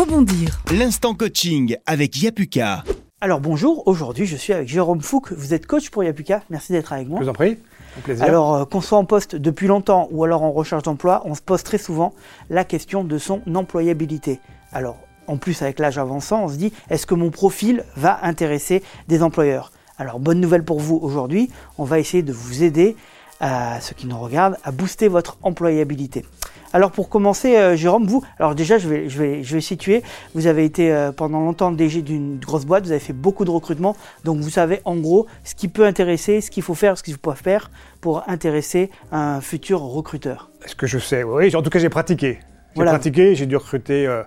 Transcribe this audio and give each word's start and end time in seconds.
rebondir. 0.00 0.62
L'instant 0.72 1.12
coaching 1.12 1.76
avec 1.84 2.22
Yapuka. 2.22 2.84
Alors 3.20 3.38
bonjour, 3.38 3.86
aujourd'hui 3.86 4.24
je 4.24 4.34
suis 4.34 4.54
avec 4.54 4.66
Jérôme 4.66 5.02
Fouque, 5.02 5.30
vous 5.32 5.52
êtes 5.52 5.66
coach 5.66 5.90
pour 5.90 6.02
Yapuka, 6.02 6.42
merci 6.48 6.72
d'être 6.72 6.94
avec 6.94 7.06
moi. 7.06 7.18
Je 7.18 7.24
vous 7.24 7.30
en 7.30 7.34
prie, 7.34 7.58
un 7.98 8.00
plaisir. 8.00 8.24
Alors 8.24 8.54
euh, 8.54 8.64
qu'on 8.64 8.80
soit 8.80 8.96
en 8.96 9.04
poste 9.04 9.36
depuis 9.36 9.66
longtemps 9.66 10.08
ou 10.10 10.24
alors 10.24 10.42
en 10.42 10.52
recherche 10.52 10.84
d'emploi, 10.84 11.20
on 11.26 11.34
se 11.34 11.42
pose 11.42 11.62
très 11.62 11.76
souvent 11.76 12.14
la 12.48 12.64
question 12.64 13.04
de 13.04 13.18
son 13.18 13.42
employabilité. 13.54 14.40
Alors 14.72 14.96
en 15.26 15.36
plus 15.36 15.60
avec 15.60 15.78
l'âge 15.78 15.98
avançant, 15.98 16.44
on 16.44 16.48
se 16.48 16.56
dit 16.56 16.72
est-ce 16.88 17.04
que 17.04 17.14
mon 17.14 17.30
profil 17.30 17.84
va 17.94 18.20
intéresser 18.22 18.82
des 19.06 19.22
employeurs? 19.22 19.70
Alors 19.98 20.18
bonne 20.18 20.40
nouvelle 20.40 20.64
pour 20.64 20.80
vous 20.80 20.98
aujourd'hui, 21.02 21.50
on 21.76 21.84
va 21.84 21.98
essayer 21.98 22.22
de 22.22 22.32
vous 22.32 22.62
aider 22.62 22.96
à 23.40 23.80
ceux 23.80 23.94
qui 23.94 24.06
nous 24.06 24.18
regardent 24.18 24.56
à 24.64 24.70
booster 24.70 25.08
votre 25.08 25.38
employabilité. 25.42 26.24
Alors 26.72 26.92
pour 26.92 27.08
commencer, 27.08 27.56
euh, 27.56 27.74
Jérôme, 27.74 28.06
vous, 28.06 28.22
alors 28.38 28.54
déjà 28.54 28.78
je 28.78 28.88
vais, 28.88 29.08
je, 29.08 29.18
vais, 29.18 29.42
je 29.42 29.54
vais 29.54 29.60
situer, 29.60 30.04
vous 30.36 30.46
avez 30.46 30.64
été 30.64 30.92
euh, 30.92 31.10
pendant 31.10 31.40
longtemps 31.40 31.72
DG 31.72 32.00
d'une 32.02 32.38
grosse 32.38 32.64
boîte, 32.64 32.84
vous 32.84 32.92
avez 32.92 33.00
fait 33.00 33.12
beaucoup 33.12 33.44
de 33.44 33.50
recrutement, 33.50 33.96
donc 34.22 34.38
vous 34.38 34.50
savez 34.50 34.80
en 34.84 34.94
gros 34.96 35.26
ce 35.42 35.56
qui 35.56 35.66
peut 35.66 35.84
intéresser, 35.84 36.40
ce 36.40 36.48
qu'il 36.52 36.62
faut 36.62 36.76
faire, 36.76 36.96
ce 36.96 37.02
qu'il 37.02 37.14
faut 37.14 37.18
pas 37.20 37.34
faire 37.34 37.72
pour 38.00 38.22
intéresser 38.28 38.88
un 39.10 39.40
futur 39.40 39.80
recruteur. 39.80 40.50
Est-ce 40.64 40.76
que 40.76 40.86
je 40.86 40.98
sais 40.98 41.24
Oui, 41.24 41.54
en 41.56 41.62
tout 41.62 41.70
cas 41.70 41.80
j'ai 41.80 41.88
pratiqué. 41.88 42.38
J'ai 42.40 42.76
Voilà. 42.76 42.92
pratiqué, 42.92 43.34
j'ai 43.34 43.46
dû 43.46 43.56
recruter 43.56 44.06
euh, 44.06 44.22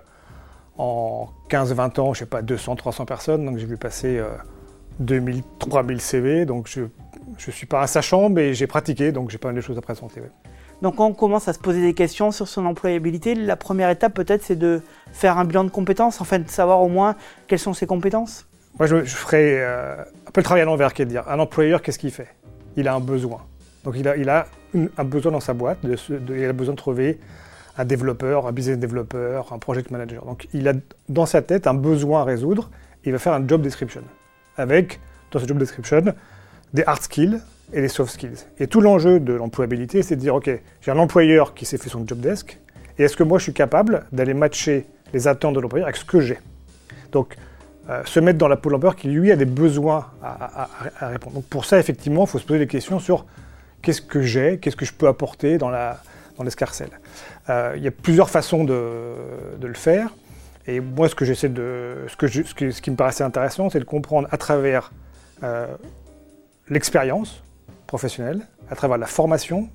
en 0.76 1.28
15-20 1.48 2.00
ans, 2.00 2.12
je 2.12 2.18
sais 2.20 2.26
pas, 2.26 2.42
200, 2.42 2.76
300 2.76 3.06
personnes, 3.06 3.46
donc 3.46 3.56
j'ai 3.56 3.64
vu 3.66 3.78
passer 3.78 4.20
euh, 5.00 5.04
2000, 5.04 5.42
3000 5.58 6.00
CV, 6.00 6.44
donc 6.46 6.68
je 6.68 6.82
je 7.38 7.50
suis 7.50 7.66
pas 7.66 7.82
un 7.82 7.86
sachant, 7.86 8.28
mais 8.28 8.54
j'ai 8.54 8.66
pratiqué, 8.66 9.10
donc 9.10 9.30
j'ai 9.30 9.38
pas 9.38 9.48
mal 9.48 9.56
de 9.56 9.60
choses 9.60 9.76
à 9.78 9.80
présenter. 9.80 10.20
ouais. 10.20 10.30
Donc 10.82 10.96
quand 10.96 11.06
on 11.06 11.14
commence 11.14 11.48
à 11.48 11.52
se 11.52 11.58
poser 11.58 11.80
des 11.80 11.94
questions 11.94 12.30
sur 12.30 12.46
son 12.46 12.64
employabilité, 12.66 13.34
la 13.34 13.56
première 13.56 13.88
étape 13.90 14.12
peut-être 14.14 14.42
c'est 14.42 14.56
de 14.58 14.82
faire 15.12 15.38
un 15.38 15.44
bilan 15.44 15.64
de 15.64 15.70
compétences, 15.70 16.20
enfin 16.20 16.38
de 16.38 16.48
savoir 16.48 16.80
au 16.82 16.88
moins 16.88 17.16
quelles 17.46 17.58
sont 17.58 17.72
ses 17.72 17.86
compétences. 17.86 18.46
Moi, 18.78 18.86
je, 18.88 19.04
je 19.04 19.14
ferais 19.14 19.56
euh, 19.60 19.96
un 20.26 20.30
peu 20.32 20.40
le 20.40 20.44
travail 20.44 20.62
à 20.62 20.64
l'envers, 20.64 20.92
qui 20.92 21.02
est 21.02 21.04
de 21.04 21.10
dire, 21.10 21.24
un 21.28 21.38
employeur, 21.38 21.80
qu'est-ce 21.80 21.98
qu'il 21.98 22.10
fait? 22.10 22.28
Il 22.76 22.88
a 22.88 22.94
un 22.94 23.00
besoin. 23.00 23.40
Donc 23.84 23.94
il 23.96 24.06
a, 24.08 24.16
il 24.16 24.28
a 24.28 24.46
une- 24.74 24.90
un 24.98 25.04
besoin 25.04 25.30
dans 25.32 25.40
sa 25.40 25.54
boîte, 25.54 25.78
de 25.84 25.94
se- 25.96 26.12
de- 26.12 26.36
il 26.36 26.44
a 26.44 26.52
besoin 26.52 26.74
de 26.74 26.78
trouver 26.78 27.20
un 27.78 27.84
développeur, 27.84 28.46
un 28.46 28.52
business 28.52 28.78
développeur, 28.78 29.52
un 29.52 29.58
project 29.58 29.90
manager. 29.90 30.24
Donc 30.26 30.48
il 30.52 30.68
a 30.68 30.72
dans 31.08 31.26
sa 31.26 31.40
tête 31.40 31.66
un 31.66 31.74
besoin 31.74 32.20
à 32.20 32.24
résoudre, 32.24 32.70
et 33.04 33.08
il 33.08 33.12
va 33.12 33.18
faire 33.18 33.32
un 33.32 33.46
job 33.46 33.62
description. 33.62 34.02
Avec, 34.56 35.00
dans 35.30 35.40
ce 35.40 35.46
job 35.46 35.58
description, 35.58 36.14
des 36.72 36.84
hard 36.84 37.02
skills 37.02 37.40
et 37.72 37.80
des 37.80 37.88
soft 37.88 38.12
skills. 38.12 38.46
Et 38.58 38.66
tout 38.66 38.80
l'enjeu 38.80 39.20
de 39.20 39.32
l'employabilité, 39.32 40.02
c'est 40.02 40.16
de 40.16 40.20
dire, 40.20 40.34
OK, 40.34 40.50
j'ai 40.80 40.90
un 40.90 40.98
employeur 40.98 41.54
qui 41.54 41.64
s'est 41.64 41.78
fait 41.78 41.88
son 41.88 42.06
job 42.06 42.20
desk, 42.20 42.58
et 42.98 43.04
est-ce 43.04 43.16
que 43.16 43.22
moi 43.22 43.38
je 43.38 43.44
suis 43.44 43.52
capable 43.52 44.04
d'aller 44.12 44.34
matcher 44.34 44.86
les 45.12 45.26
attentes 45.26 45.54
de 45.54 45.60
l'employeur 45.60 45.86
avec 45.86 45.96
ce 45.96 46.04
que 46.04 46.20
j'ai? 46.20 46.38
Donc, 47.12 47.36
euh, 47.90 48.02
se 48.04 48.18
mettre 48.20 48.38
dans 48.38 48.48
la 48.48 48.56
peau 48.56 48.70
de 48.70 48.74
l'employeur 48.74 48.96
qui, 48.96 49.08
lui, 49.08 49.30
a 49.30 49.36
des 49.36 49.44
besoins 49.44 50.06
à, 50.22 50.68
répondre. 51.08 51.36
Donc, 51.36 51.44
pour 51.44 51.64
ça, 51.64 51.78
effectivement, 51.78 52.24
il 52.24 52.28
faut 52.28 52.38
se 52.38 52.46
poser 52.46 52.60
des 52.60 52.66
questions 52.66 52.98
sur 52.98 53.26
qu'est-ce 53.82 54.02
que 54.02 54.22
j'ai, 54.22 54.58
qu'est-ce 54.58 54.76
que 54.76 54.84
je 54.84 54.92
peux 54.92 55.08
apporter 55.08 55.58
dans 55.58 55.70
dans 56.36 56.42
l'escarcelle. 56.42 56.90
Euh, 57.48 57.74
Il 57.76 57.82
y 57.82 57.88
a 57.88 57.90
plusieurs 57.90 58.30
façons 58.30 58.64
de, 58.64 59.12
de 59.58 59.66
le 59.66 59.74
faire. 59.74 60.10
Et 60.66 60.80
moi, 60.80 61.08
ce 61.08 61.14
que 61.14 61.24
j'essaie 61.24 61.48
de, 61.48 62.06
ce, 62.08 62.16
que 62.16 62.26
ce, 62.26 62.80
qui, 62.80 62.90
me 62.90 62.96
paraissait 62.96 63.24
intéressant, 63.24 63.68
c'est 63.70 63.80
de 63.80 63.84
comprendre 63.84 64.28
à 64.30 64.36
travers 64.38 64.92
euh, 65.42 65.66
l'expérience 66.68 67.42
professionnelle, 67.86 68.40
à 68.70 68.76
travers 68.76 68.96
la 68.96 69.06
formation, 69.06 69.68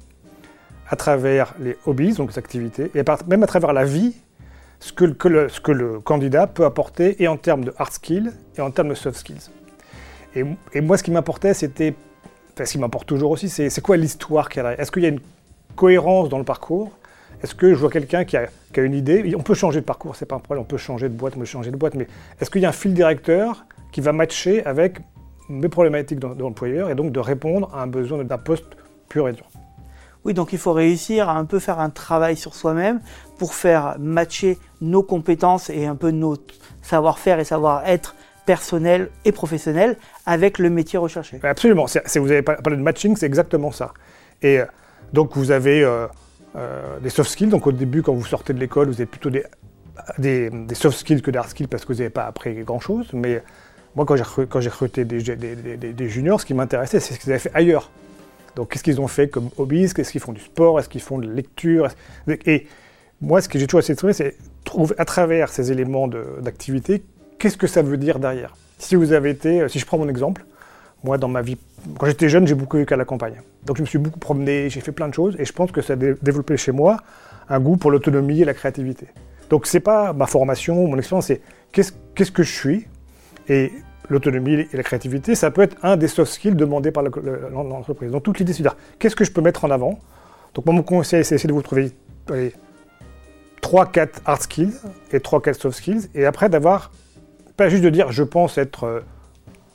à 0.90 0.96
travers 0.96 1.54
les 1.60 1.78
hobbies, 1.86 2.14
donc 2.14 2.32
les 2.32 2.40
activités, 2.40 2.92
et 2.96 3.04
même 3.28 3.44
à 3.44 3.48
travers 3.48 3.74
la 3.74 3.86
vie, 3.86 4.16
ce 4.80 4.92
que, 4.92 5.28
le- 5.28 6.00
candidat 6.00 6.48
peut 6.48 6.66
apporter, 6.66 7.22
et 7.22 7.28
en 7.28 7.38
termes 7.38 7.64
de 7.64 7.74
hard 7.78 7.92
skills, 7.92 8.32
et 8.58 8.62
en 8.62 8.72
termes 8.72 8.90
de 8.90 8.96
soft 8.96 9.18
skills. 9.20 9.50
Et, 10.36 10.82
moi, 10.82 10.98
ce 10.98 11.04
qui 11.04 11.12
m'importait, 11.12 11.54
c'était, 11.54 11.94
enfin, 12.54 12.66
ce 12.66 12.72
qui 12.72 12.78
m'importe 12.80 13.08
toujours 13.08 13.32
aussi, 13.32 13.50
c'est 13.50 13.82
quoi 13.82 13.98
l'histoire 13.98 14.50
qu'il 14.50 14.64
y 14.64 14.66
a 14.66 14.80
Est-ce 14.80 14.92
qu'il 14.92 15.04
y 15.04 15.06
a 15.06 15.10
une 15.10 15.22
cohérence 15.76 16.30
dans 16.30 16.38
le 16.38 16.44
parcours? 16.44 16.92
Est-ce 17.44 17.56
que 17.56 17.70
je 17.70 17.76
vois 17.80 17.90
quelqu'un 17.90 18.26
qui 18.26 18.36
a, 18.38 18.48
qui 18.74 18.80
a 18.80 18.84
une 18.84 18.94
idée? 18.94 19.34
On 19.38 19.42
peut 19.42 19.54
changer 19.54 19.80
de 19.80 19.86
parcours, 19.86 20.16
c'est 20.16 20.26
pas 20.26 20.36
un 20.36 20.40
problème, 20.40 20.64
on 20.64 20.68
peut 20.68 20.78
changer 20.78 21.08
de 21.10 21.14
boîte, 21.14 21.34
on 21.36 21.40
peut 21.40 21.46
changer 21.46 21.72
de 21.72 21.78
boîte, 21.78 21.96
mais 21.96 22.08
est-ce 22.42 22.50
qu'il 22.50 22.62
y 22.62 22.66
a 22.66 22.70
un 22.70 22.74
fil 22.74 22.94
directeur 22.94 23.66
qui 23.92 24.02
va 24.02 24.12
matcher 24.12 24.66
avec 24.66 25.00
mes 25.50 25.70
problématiques 25.70 26.20
de, 26.20 26.28
de 26.34 26.42
l'employeur 26.42 26.90
et 26.90 26.96
donc 26.96 27.12
de 27.12 27.20
répondre 27.20 27.72
à 27.74 27.82
un 27.82 27.88
besoin 27.88 28.24
d'un 28.24 28.38
poste 28.38 28.66
pur 29.08 29.28
et 29.30 29.34
dur 29.34 29.46
Oui, 30.26 30.34
donc 30.34 30.52
il 30.54 30.60
faut 30.60 30.74
réussir 30.74 31.30
à 31.30 31.38
un 31.38 31.46
peu 31.46 31.60
faire 31.60 31.80
un 31.80 31.90
travail 31.90 32.36
sur 32.36 32.54
soi-même 32.56 33.00
pour 33.38 33.54
faire 33.54 33.96
matcher 34.00 34.58
nos 34.82 35.02
compétences 35.02 35.70
et 35.70 35.86
un 35.86 35.96
peu 35.96 36.12
notre 36.12 36.54
savoir-faire 36.82 37.40
et 37.40 37.46
savoir-être 37.46 38.16
personnel 38.46 39.10
et 39.26 39.32
professionnel 39.32 39.96
avec 40.26 40.58
le 40.60 40.70
métier 40.70 40.98
recherché. 41.00 41.40
Absolument. 41.44 41.88
C'est- 41.88 42.18
vous 42.20 42.32
avez 42.32 42.42
par- 42.42 42.58
parlé 42.58 42.78
de 42.78 42.84
matching, 42.84 43.16
c'est 43.16 43.26
exactement 43.28 43.72
ça. 43.72 43.94
Et 44.42 44.60
euh, 44.60 44.66
donc 45.14 45.36
vous 45.38 45.52
avez 45.52 45.84
euh, 45.84 46.08
euh, 46.56 47.00
des 47.00 47.10
soft 47.10 47.30
skills. 47.30 47.50
Donc 47.50 47.68
au 47.68 47.72
début, 47.72 48.02
quand 48.02 48.14
vous 48.14 48.26
sortez 48.26 48.54
de 48.54 48.60
l'école, 48.60 48.88
vous 48.88 48.96
avez 48.96 49.06
plutôt 49.06 49.30
des, 49.30 49.44
des, 50.18 50.76
soft 50.76 50.98
skills 50.98 51.22
que 51.22 51.32
des 51.32 51.38
hard 51.38 51.50
skills 51.50 51.68
parce 51.68 51.86
que 51.86 51.94
vous 51.94 52.00
n'avez 52.00 52.10
pas 52.10 52.26
appris 52.26 52.56
grand-chose. 52.64 53.10
Mais 53.14 53.44
moi, 53.96 54.06
quand 54.06 54.16
j'ai 54.16 54.70
recruté 54.70 55.06
des, 55.06 56.10
juniors, 56.10 56.42
ce 56.42 56.46
qui 56.46 56.54
m'intéressait, 56.54 57.00
c'est 57.00 57.14
ce 57.14 57.20
qu'ils 57.20 57.32
avaient 57.32 57.40
fait 57.40 57.52
ailleurs. 57.54 57.92
Donc 58.56 58.72
qu'est-ce 58.72 58.84
qu'ils 58.84 59.00
ont 59.00 59.08
fait 59.08 59.30
comme 59.30 59.50
hobbies? 59.58 59.94
Qu'est-ce 59.94 60.12
qu'ils 60.12 60.22
font 60.22 60.34
du 60.34 60.42
sport? 60.42 60.80
Est-ce 60.80 60.90
qu'ils 60.90 61.02
font 61.02 61.18
de 61.18 61.28
la 61.28 61.34
lecture? 61.34 61.88
Et 62.46 62.68
moi, 63.22 63.42
ce 63.42 63.50
que 63.50 63.60
j'ai 63.60 63.68
toujours 63.68 63.82
essayé 63.82 63.96
de 63.96 64.00
trouver, 64.00 64.14
c'est 64.14 64.36
trouver 64.64 64.96
à 64.98 65.06
travers 65.06 65.50
ces 65.50 65.72
éléments 65.72 66.08
d'activité, 66.08 67.04
qu'est-ce 67.38 67.58
que 67.58 67.68
ça 67.68 67.82
veut 67.82 67.98
dire 67.98 68.20
derrière? 68.20 68.56
Si 68.78 68.96
vous 68.96 69.12
avez 69.14 69.32
été, 69.32 69.68
si 69.68 69.80
je 69.80 69.86
prends 69.86 69.98
mon 69.98 70.08
exemple, 70.08 70.46
moi, 71.04 71.18
dans 71.18 71.28
ma 71.28 71.42
vie, 71.42 71.58
quand 71.98 72.06
j'étais 72.08 72.30
jeune, 72.30 72.46
j'ai 72.48 72.56
beaucoup 72.56 72.78
vécu 72.78 72.94
à 72.94 72.98
la 72.98 73.06
campagne. 73.06 73.42
Donc, 73.66 73.78
je 73.78 73.82
me 73.82 73.88
suis 73.88 73.98
beaucoup 74.00 74.20
promené, 74.20 74.70
j'ai 74.70 74.82
fait 74.82 74.92
plein 74.92 75.08
de 75.08 75.14
choses, 75.14 75.36
et 75.40 75.46
je 75.46 75.54
pense 75.54 75.72
que 75.72 75.82
ça 75.82 75.94
a 75.94 75.96
dé- 75.96 76.16
développé 76.22 76.58
chez 76.58 76.72
moi 76.72 76.98
un 77.50 77.60
goût 77.60 77.78
pour 77.78 77.90
l'autonomie 77.92 78.42
et 78.42 78.46
la 78.46 78.54
créativité. 78.54 79.08
Donc, 79.50 79.66
c'est 79.66 79.80
pas 79.80 80.14
ma 80.14 80.28
formation, 80.28 80.88
mon 80.88 80.98
expérience, 80.98 81.28
c'est 81.28 81.42
qu'est-ce 81.72 82.32
que 82.32 82.44
je 82.44 82.52
suis, 82.54 82.88
et 83.48 83.72
l'autonomie 84.10 84.54
et 84.72 84.78
la 84.78 84.84
créativité, 84.84 85.36
ça 85.36 85.52
peut 85.52 85.62
être 85.62 85.78
un 85.84 85.96
des 85.98 86.08
soft 86.08 86.32
skills 86.32 86.56
demandés 86.56 86.92
par 86.92 87.04
le- 87.04 87.12
le- 87.24 87.50
l'entreprise. 87.52 88.12
Donc, 88.12 88.24
toute 88.24 88.40
l'idée, 88.40 88.54
c'est 88.54 88.64
de 88.64 88.68
dire 88.70 88.78
qu'est-ce 89.00 89.16
que 89.16 89.24
je 89.24 89.32
peux 89.32 89.42
mettre 89.42 89.66
en 89.66 89.72
avant? 89.72 90.00
Donc, 90.54 90.66
moi, 90.66 90.76
mon 90.76 90.84
conseil, 90.84 91.24
c'est 91.24 91.36
d'essayer 91.36 91.48
de 91.48 91.54
vous 91.54 91.62
trouver 91.62 91.92
allez, 92.30 92.54
3-4 93.62 94.22
hard 94.26 94.42
skills 94.42 94.74
et 95.12 95.20
3-4 95.20 95.60
soft 95.62 95.78
skills, 95.78 96.10
et 96.16 96.26
après 96.26 96.50
d'avoir, 96.50 96.92
pas 97.58 97.70
juste 97.70 97.84
de 97.84 97.90
dire 97.90 98.12
je 98.12 98.24
pense 98.24 98.58
être, 98.58 98.84
euh, 98.86 99.00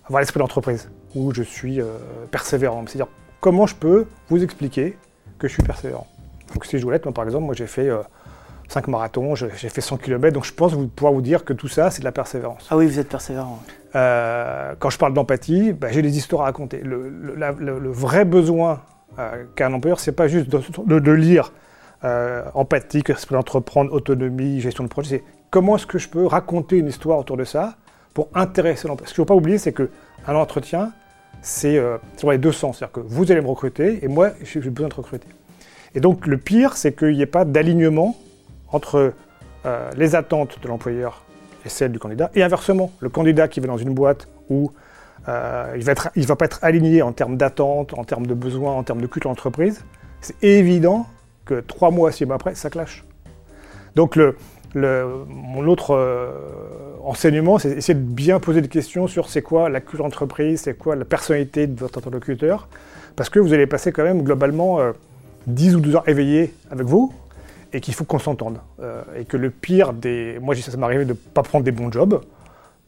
avoir 0.06 0.20
l'esprit 0.20 0.38
d'entreprise, 0.38 0.90
ou 1.14 1.32
je 1.34 1.42
suis 1.42 1.80
euh, 1.80 1.86
persévérant. 2.30 2.84
C'est-à-dire 2.86 3.08
comment 3.40 3.66
je 3.66 3.74
peux 3.74 4.06
vous 4.28 4.42
expliquer 4.42 4.96
que 5.38 5.48
je 5.48 5.52
suis 5.54 5.62
persévérant? 5.62 6.06
Donc 6.52 6.64
si 6.66 6.78
je 6.78 6.82
voulais 6.84 6.96
être, 6.96 7.04
moi 7.06 7.14
par 7.14 7.24
exemple, 7.24 7.44
moi 7.44 7.54
j'ai 7.54 7.66
fait 7.66 7.88
5 8.68 8.88
marathons, 8.88 9.34
j'ai 9.34 9.48
fait 9.50 9.80
100 9.80 9.96
km, 9.98 10.32
donc 10.34 10.44
je 10.44 10.52
pense 10.52 10.72
vous- 10.72 10.86
pouvoir 10.88 11.12
vous 11.12 11.20
dire 11.22 11.44
que 11.44 11.52
tout 11.52 11.68
ça, 11.68 11.90
c'est 11.90 12.00
de 12.00 12.04
la 12.04 12.12
persévérance. 12.12 12.66
Ah 12.70 12.76
oui, 12.76 12.86
vous 12.86 12.98
êtes 12.98 13.08
persévérant. 13.08 13.60
Euh, 13.94 14.74
quand 14.78 14.90
je 14.90 14.98
parle 14.98 15.14
d'empathie, 15.14 15.72
bah, 15.72 15.88
j'ai 15.90 16.02
des 16.02 16.16
histoires 16.16 16.42
à 16.42 16.44
raconter. 16.46 16.78
Le, 16.78 17.08
le- 17.08 17.34
la- 17.34 17.52
le- 17.52 17.78
le 17.78 17.90
vrai 17.90 18.24
besoin 18.24 18.82
euh, 19.18 19.44
qu'a 19.54 19.66
un 19.66 19.72
employeur, 19.72 20.00
c'est 20.00 20.12
pas 20.12 20.26
juste 20.28 20.48
de, 20.48 20.60
de- 20.86 20.98
de 20.98 21.12
lire 21.12 21.52
euh, 22.04 22.42
empathie, 22.54 23.02
que 23.02 23.14
c'est 23.14 23.30
d'entreprendre, 23.30 23.92
autonomie, 23.92 24.60
gestion 24.60 24.84
de 24.84 24.88
projet. 24.88 25.08
C'est 25.18 25.24
comment 25.50 25.76
est-ce 25.76 25.86
que 25.86 25.98
je 25.98 26.08
peux 26.08 26.26
raconter 26.26 26.76
une 26.78 26.88
histoire 26.88 27.18
autour 27.18 27.36
de 27.36 27.44
ça 27.44 27.76
pour 28.12 28.28
intéresser 28.34 28.88
l'employeur? 28.88 29.08
Ce 29.08 29.14
qu'il 29.14 29.22
ne 29.22 29.26
faut 29.26 29.32
pas 29.34 29.36
oublier, 29.38 29.58
c'est 29.58 29.72
qu'un 29.72 30.34
entretien, 30.34 30.92
c'est 31.44 31.76
euh, 31.76 31.98
dans 32.22 32.30
les 32.30 32.38
deux 32.38 32.52
sens. 32.52 32.78
C'est-à-dire 32.78 32.92
que 32.92 33.00
vous 33.00 33.30
allez 33.30 33.40
me 33.40 33.46
recruter 33.48 34.02
et 34.02 34.08
moi, 34.08 34.30
j'ai 34.42 34.60
besoin 34.60 34.88
de 34.88 34.94
te 34.94 34.96
recruter. 35.00 35.28
Et 35.94 36.00
donc, 36.00 36.26
le 36.26 36.38
pire, 36.38 36.76
c'est 36.76 36.96
qu'il 36.96 37.12
n'y 37.12 37.22
ait 37.22 37.26
pas 37.26 37.44
d'alignement 37.44 38.16
entre 38.72 39.12
euh, 39.66 39.90
les 39.96 40.16
attentes 40.16 40.58
de 40.60 40.66
l'employeur 40.68 41.22
et 41.64 41.68
celles 41.68 41.92
du 41.92 41.98
candidat. 41.98 42.30
Et 42.34 42.42
inversement, 42.42 42.90
le 42.98 43.10
candidat 43.10 43.46
qui 43.46 43.60
va 43.60 43.66
dans 43.66 43.76
une 43.76 43.94
boîte 43.94 44.26
où 44.48 44.72
euh, 45.28 45.72
il 45.76 45.80
ne 45.80 46.26
va, 46.26 46.36
pas 46.36 46.44
être 46.46 46.58
aligné 46.62 47.02
en 47.02 47.12
termes 47.12 47.36
d'attente, 47.36 47.94
en 47.96 48.04
termes 48.04 48.26
de 48.26 48.34
besoins, 48.34 48.72
en 48.72 48.82
termes 48.82 49.00
de 49.00 49.06
culture 49.06 49.30
d'entreprise, 49.30 49.84
c'est 50.20 50.42
évident 50.42 51.06
que 51.44 51.60
trois 51.60 51.90
mois, 51.90 52.10
six 52.10 52.24
mois 52.24 52.36
après, 52.36 52.54
ça 52.54 52.70
clash. 52.70 53.04
Donc 53.94 54.16
le- 54.16 54.36
mon 54.78 55.66
autre 55.66 55.94
euh, 55.94 56.30
enseignement, 57.04 57.58
c'est 57.58 57.70
essayer 57.70 57.94
de 57.94 58.04
bien 58.04 58.40
poser 58.40 58.60
des 58.60 58.68
questions 58.68 59.06
sur 59.06 59.28
c'est 59.28 59.42
quoi 59.42 59.68
la 59.68 59.80
culture 59.80 60.04
d'entreprise, 60.04 60.62
c'est 60.62 60.74
quoi 60.74 60.96
la 60.96 61.04
personnalité 61.04 61.66
de 61.66 61.78
votre 61.78 61.98
interlocuteur, 61.98 62.68
parce 63.16 63.28
que 63.28 63.38
vous 63.38 63.52
allez 63.52 63.66
passer 63.66 63.92
quand 63.92 64.02
même 64.04 64.22
globalement 64.22 64.80
euh, 64.80 64.92
10 65.46 65.76
ou 65.76 65.80
12 65.80 65.96
heures 65.96 66.08
éveillés 66.08 66.54
avec 66.70 66.86
vous, 66.86 67.12
et 67.72 67.80
qu'il 67.80 67.92
faut 67.94 68.04
qu'on 68.04 68.18
s'entende. 68.20 68.58
Euh, 68.80 69.02
et 69.18 69.24
que 69.24 69.36
le 69.36 69.50
pire 69.50 69.92
des... 69.92 70.38
Moi, 70.40 70.54
ça 70.54 70.76
m'est 70.76 70.84
arrivé 70.84 71.04
de 71.04 71.10
ne 71.10 71.14
pas 71.14 71.42
prendre 71.42 71.64
des 71.64 71.72
bons 71.72 71.90
jobs, 71.90 72.20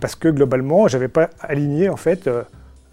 parce 0.01 0.15
que 0.15 0.29
globalement, 0.29 0.89
je 0.89 0.97
n'avais 0.97 1.09
pas 1.09 1.31
aligné 1.41 1.89
en 1.89 1.97
fait 1.97 2.27
euh, 2.27 2.43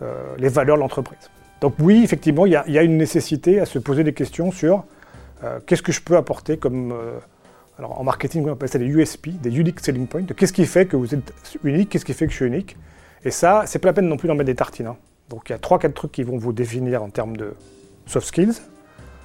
euh, 0.02 0.14
les 0.38 0.50
valeurs 0.50 0.76
de 0.78 0.82
l'entreprise. 0.82 1.30
Donc 1.62 1.76
oui, 1.80 2.02
effectivement, 2.04 2.46
il 2.46 2.52
y, 2.52 2.56
a- 2.78 2.84
une 2.84 2.98
nécessité 2.98 3.60
à 3.60 3.66
se 3.66 3.80
poser 3.80 4.04
des 4.04 4.14
questions 4.14 4.52
sur 4.52 4.84
euh, 5.44 5.60
qu'est-ce 5.66 5.82
que 5.82 5.92
je 5.94 6.02
peux 6.02 6.18
apporter 6.18 6.58
comme, 6.58 6.92
euh, 6.92 7.20
Alors 7.80 8.00
en 8.00 8.04
marketing, 8.04 8.46
on 8.48 8.54
appelle 8.54 8.70
ça 8.70 8.78
des 8.78 8.86
USP, 8.86 9.30
des 9.42 9.58
Unique 9.58 9.80
Selling 9.80 10.08
Points. 10.08 10.26
Qu'est-ce 10.38 10.54
qui 10.54 10.66
fait 10.66 10.86
que 10.86 10.96
vous 10.96 11.14
êtes 11.16 11.34
unique 11.64 11.90
Qu'est-ce 11.90 12.06
qui 12.06 12.14
fait 12.14 12.26
que 12.26 12.32
je 12.32 12.38
suis 12.38 12.46
unique? 12.46 12.78
Et 13.26 13.32
ça, 13.32 13.64
c'est 13.66 13.80
pas 13.80 13.90
la 13.90 13.94
peine 13.94 14.08
non 14.08 14.18
plus 14.18 14.28
d'en 14.28 14.36
mettre 14.36 14.48
des 14.48 14.56
tartines. 14.56 14.88
hein. 14.88 14.98
Donc 15.30 15.50
il 15.50 15.54
y 15.54 15.56
a 15.56 15.58
3-4 15.58 15.94
trucs 15.94 16.12
qui 16.12 16.24
vont 16.24 16.38
vous 16.38 16.54
définir 16.54 17.02
en 17.02 17.10
termes 17.10 17.36
de 17.38 17.56
soft 18.06 18.28
skills, 18.28 18.62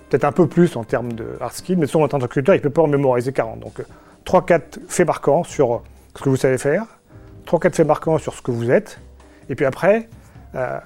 peut-être 0.08 0.24
un 0.24 0.32
peu 0.32 0.46
plus 0.46 0.76
en 0.76 0.84
termes 0.84 1.12
de 1.12 1.36
hard 1.40 1.52
skills, 1.52 1.76
mais 1.76 1.86
sur 1.86 2.00
votre 2.00 2.14
interlocuteur, 2.14 2.54
il 2.54 2.58
ne 2.58 2.62
peut 2.62 2.70
pas 2.70 2.82
en 2.82 2.86
mémoriser 2.86 3.32
40. 3.32 3.60
Donc 3.60 3.84
3-4 4.24 4.78
faits 4.88 5.06
marquants 5.06 5.44
sur 5.44 5.82
ce 6.16 6.22
que 6.22 6.28
vous 6.28 6.36
savez 6.36 6.56
faire, 6.56 6.86
3-4 7.46 7.74
faits 7.74 7.86
marquants 7.86 8.18
sur 8.18 8.34
ce 8.34 8.40
que 8.40 8.50
vous 8.50 8.70
êtes, 8.70 9.00
et 9.50 9.54
puis 9.54 9.66
après, 9.66 10.08
euh, 10.54 10.78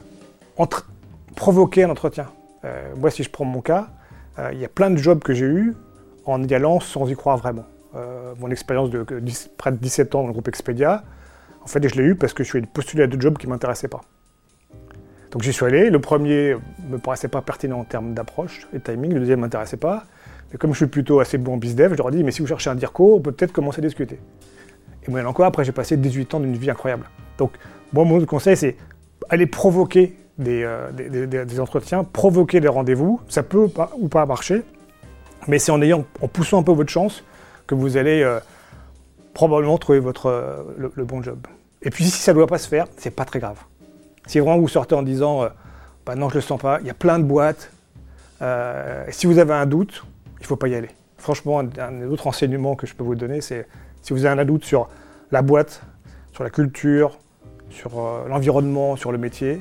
provoquer 1.37 1.85
un 1.85 1.91
entretien. 1.91 2.29
Euh, 2.65 2.95
moi, 2.97 3.11
si 3.11 3.23
je 3.23 3.31
prends 3.31 3.45
mon 3.45 3.61
cas, 3.61 3.89
euh, 4.39 4.51
il 4.53 4.59
y 4.59 4.65
a 4.65 4.69
plein 4.69 4.91
de 4.91 4.97
jobs 4.97 5.21
que 5.21 5.35
j'ai 5.35 5.47
eus 5.47 5.75
en 6.27 6.43
y 6.43 6.55
allant 6.55 6.81
sans 6.81 7.09
y 7.09 7.15
croire 7.15 7.37
vraiment. 7.37 7.65
Euh, 7.95 8.33
mon 8.41 8.51
expérience 8.51 8.91
de 8.91 9.03
que 9.03 9.15
10 9.15 9.51
près 9.57 9.71
de 9.73 9.77
17 9.77 10.15
ans 10.15 10.21
dans 10.23 10.27
le 10.29 10.33
groupe 10.33 10.49
Expedia, 10.49 11.05
en 11.63 11.67
fait, 11.67 11.87
je 11.87 11.95
l'ai 11.95 12.03
eu 12.05 12.15
parce 12.15 12.33
que 12.33 12.43
je 12.43 12.49
suis 12.49 12.59
allé 12.59 12.67
postuler 12.67 13.03
à 13.03 13.07
deux 13.07 13.21
jobs 13.21 13.37
qui 13.39 13.47
ne 13.47 13.53
m'intéressaient 13.53 13.89
pas. 13.89 14.01
Donc 15.31 15.43
j'y 15.43 15.53
suis 15.53 15.65
allé. 15.65 15.91
Le 15.91 15.99
premier 16.01 16.57
me 16.91 16.99
paraissait 16.99 17.29
pas 17.29 17.41
pertinent 17.43 17.79
en 17.81 17.85
termes 17.85 18.15
d'approche 18.15 18.67
et 18.75 18.81
timing. 18.81 19.13
Le 19.15 19.21
deuxième 19.21 19.39
ne 19.41 19.45
m'intéressait 19.45 19.77
pas. 19.77 20.05
Mais 20.51 20.59
comme 20.59 20.73
je 20.73 20.77
suis 20.79 20.87
plutôt 20.87 21.21
assez 21.21 21.39
bon 21.39 21.55
en 21.55 21.57
bizdev, 21.57 21.93
je 21.93 21.97
leur 21.99 22.09
ai 22.09 22.13
dit, 22.13 22.25
mais 22.25 22.31
si 22.33 22.43
vous 22.43 22.47
cherchez 22.49 22.69
un 22.69 22.75
DIRCO, 22.75 23.17
on 23.17 23.21
peut 23.21 23.33
peut-être 23.33 23.53
commencer 23.53 23.81
à 23.81 23.83
discuter. 23.83 24.19
Et 25.07 25.11
moyen 25.11 25.27
encore, 25.27 25.47
après, 25.47 25.65
j'ai 25.65 25.73
passé 25.73 25.97
18 25.97 26.35
ans 26.35 26.41
d'une 26.41 26.55
vie 26.57 26.71
incroyable. 26.71 27.09
Donc, 27.39 27.53
moi, 27.93 28.05
mon 28.05 28.23
conseil, 28.27 28.57
c'est 28.57 28.77
aller 29.31 29.47
provoquer 29.47 30.15
des, 30.39 30.63
euh, 30.65 30.91
des- 30.93 31.61
entretiens, 31.61 32.05
provoquer 32.05 32.61
des 32.61 32.69
rendez-vous. 32.69 33.21
Ça 33.29 33.43
peut 33.43 33.69
ou 33.99 34.09
pas 34.09 34.27
marcher, 34.27 34.63
mais 35.49 35.59
c'est 35.59 35.73
en, 35.73 35.79
poussant 36.33 36.61
un 36.61 36.63
peu 36.63 36.73
votre 36.73 36.91
chance 36.91 37.25
que 37.67 37.75
vous 37.75 37.97
allez 37.97 38.23
euh, 38.23 38.41
probablement 39.35 39.79
trouver 39.79 39.99
votre, 39.99 40.27
euh, 40.27 40.63
le, 40.77 41.05
bon 41.05 41.23
job. 41.23 41.39
Et 41.83 41.91
puis, 41.91 42.05
si 42.05 42.21
ça 42.21 42.33
ne 42.33 42.39
doit 42.39 42.47
pas 42.47 42.59
se 42.59 42.69
faire, 42.69 42.87
c'est 42.97 43.11
pas 43.11 43.25
très 43.25 43.41
grave. 43.41 43.59
Si 44.27 44.39
vraiment 44.39 44.59
vous 44.59 44.69
sortez 44.69 44.95
en 44.95 45.03
disant, 45.03 45.43
euh, 45.43 45.49
bah 46.07 46.15
non, 46.15 46.29
je 46.29 46.37
le 46.37 46.41
sens 46.41 46.61
pas, 46.61 46.79
il 46.81 46.87
y 46.87 46.91
a 46.91 46.95
plein 46.95 47.19
de 47.19 47.25
boîtes. 47.25 47.71
si 49.11 49.27
vous 49.27 49.39
avez 49.39 49.55
un 49.55 49.67
doute, 49.67 50.05
il 50.41 50.47
faut 50.47 50.57
pas 50.57 50.69
y 50.69 50.75
aller. 50.75 50.91
Franchement, 51.19 51.61
un, 51.61 51.69
un 51.79 52.03
autre 52.09 52.27
enseignement 52.27 52.75
que 52.75 52.87
je 52.87 52.95
peux 52.95 53.05
vous 53.05 53.15
donner, 53.15 53.41
c'est 53.41 53.69
si 54.03 54.13
vous 54.13 54.25
avez 54.25 54.41
un 54.41 54.45
doute 54.45 54.65
sur 54.65 54.89
la 55.31 55.43
boîte, 55.43 55.83
sur 56.33 56.43
la 56.43 56.51
culture, 56.51 57.19
sur 57.71 57.93
l'environnement, 58.29 58.97
sur 58.97 59.13
le 59.13 59.19
métier, 59.19 59.61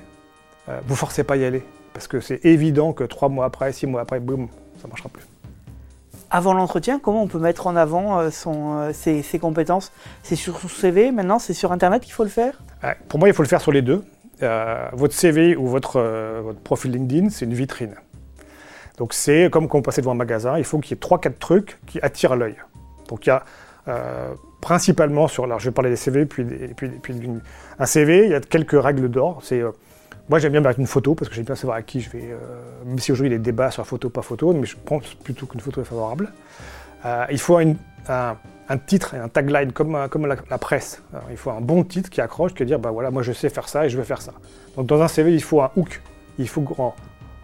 vous 0.87 0.95
forcez 0.95 1.23
pas 1.23 1.35
à 1.35 1.37
y 1.37 1.45
aller. 1.45 1.63
Parce 1.93 2.07
que 2.07 2.19
c'est 2.19 2.43
évident 2.45 2.93
que 2.93 3.03
trois 3.03 3.29
mois 3.29 3.45
après, 3.45 3.71
six 3.73 3.85
mois 3.85 4.01
après, 4.01 4.19
boum, 4.19 4.47
ça 4.81 4.87
marchera 4.87 5.09
plus. 5.09 5.23
Avant 6.33 6.53
l'entretien, 6.53 6.97
comment 6.97 7.21
on 7.21 7.27
peut 7.27 7.39
mettre 7.39 7.67
en 7.67 7.75
avant 7.75 8.19
euh, 8.21 8.29
euh, 8.47 8.93
ses, 8.93 9.39
compétences? 9.39 9.91
C'est 10.23 10.37
sur 10.37 10.57
son 10.59 10.69
CV 10.69 11.11
maintenant 11.11 11.39
C'est 11.39 11.53
sur 11.53 11.73
Internet 11.73 12.03
qu'il 12.03 12.13
faut 12.13 12.23
le 12.23 12.29
faire? 12.29 12.53
Ouais, 12.81 12.95
Pour 13.09 13.19
moi, 13.19 13.27
il 13.27 13.33
faut 13.33 13.43
le 13.43 13.49
faire 13.49 13.59
sur 13.59 13.73
les 13.73 13.81
deux. 13.81 14.05
Euh, 14.41 14.87
votre 14.93 15.13
CV 15.13 15.57
ou 15.57 15.67
votre, 15.67 16.53
profil 16.63 16.91
LinkedIn, 16.91 17.29
c'est 17.29 17.43
une 17.43 17.53
vitrine. 17.53 17.95
Donc 18.97 19.13
c'est 19.13 19.49
comme 19.51 19.67
quand 19.67 19.79
vous 19.79 19.83
passez 19.83 20.01
devant 20.01 20.13
un 20.13 20.15
magasin, 20.15 20.57
il 20.57 20.63
faut 20.63 20.79
qu'il 20.79 20.95
y 20.95 20.97
ait 20.97 21.03
3-4 21.03 21.37
trucs 21.37 21.79
qui 21.85 21.99
attirent 22.01 22.37
l'œil. 22.37 22.55
Donc 23.09 23.25
il 23.25 23.29
y 23.29 23.31
a 23.31 23.43
principalement 24.61 25.27
sur, 25.27 25.43
alors 25.43 25.59
je 25.59 25.65
vais 25.65 25.73
parler 25.73 25.89
des 25.89 25.95
CV, 25.95 26.25
puis, 26.25 26.45
des- 26.45 26.67
puis, 26.69 27.29
un 27.79 27.85
CV, 27.85 28.25
il 28.25 28.31
y 28.31 28.35
a 28.35 28.39
quelques 28.39 28.81
règles 28.81 29.09
d'or. 29.09 29.41
Moi 30.31 30.39
j'aime 30.39 30.53
bien 30.53 30.61
mettre 30.61 30.79
une 30.79 30.87
photo 30.87 31.13
parce 31.13 31.27
que 31.27 31.35
j'aime 31.35 31.43
bien 31.43 31.55
savoir 31.55 31.75
à 31.75 31.81
qui 31.81 31.99
je 31.99 32.09
vais, 32.09 32.31
euh, 32.31 32.37
même 32.85 32.99
si 32.99 33.11
aujourd'hui 33.11 33.31
il 33.31 33.33
y 33.33 33.35
a 33.35 33.37
des 33.37 33.51
débats 33.51 33.69
sur 33.69 33.85
photo, 33.85 34.09
pas 34.09 34.21
photo, 34.21 34.53
mais 34.53 34.65
je 34.65 34.77
pense 34.77 35.13
plutôt 35.15 35.45
qu'une 35.45 35.59
photo 35.59 35.81
est 35.81 35.83
favorable. 35.83 36.31
Euh, 37.05 37.25
il 37.31 37.37
faut 37.37 37.57
un, 37.57 37.75
titre 38.87 39.13
et 39.13 39.17
un 39.17 39.27
tagline 39.27 39.73
comme, 39.73 40.07
comme 40.09 40.25
la, 40.25 40.57
presse. 40.57 41.03
Il 41.29 41.35
faut 41.35 41.51
un 41.51 41.59
bon 41.59 41.83
titre 41.83 42.09
qui 42.09 42.21
accroche, 42.21 42.53
qui 42.53 42.63
dire 42.63 42.79
bah 42.79 42.91
voilà, 42.91 43.11
moi 43.11 43.23
je 43.23 43.33
sais 43.33 43.49
faire 43.49 43.67
ça 43.67 43.85
et 43.85 43.89
je 43.89 43.97
vais 43.97 44.05
faire 44.05 44.21
ça. 44.21 44.31
Donc 44.77 44.85
dans 44.85 45.01
un 45.01 45.09
CV, 45.09 45.33
il 45.33 45.43
faut 45.43 45.61
un 45.61 45.71
hook. 45.75 46.01
Il 46.39 46.47
faut 46.47 46.63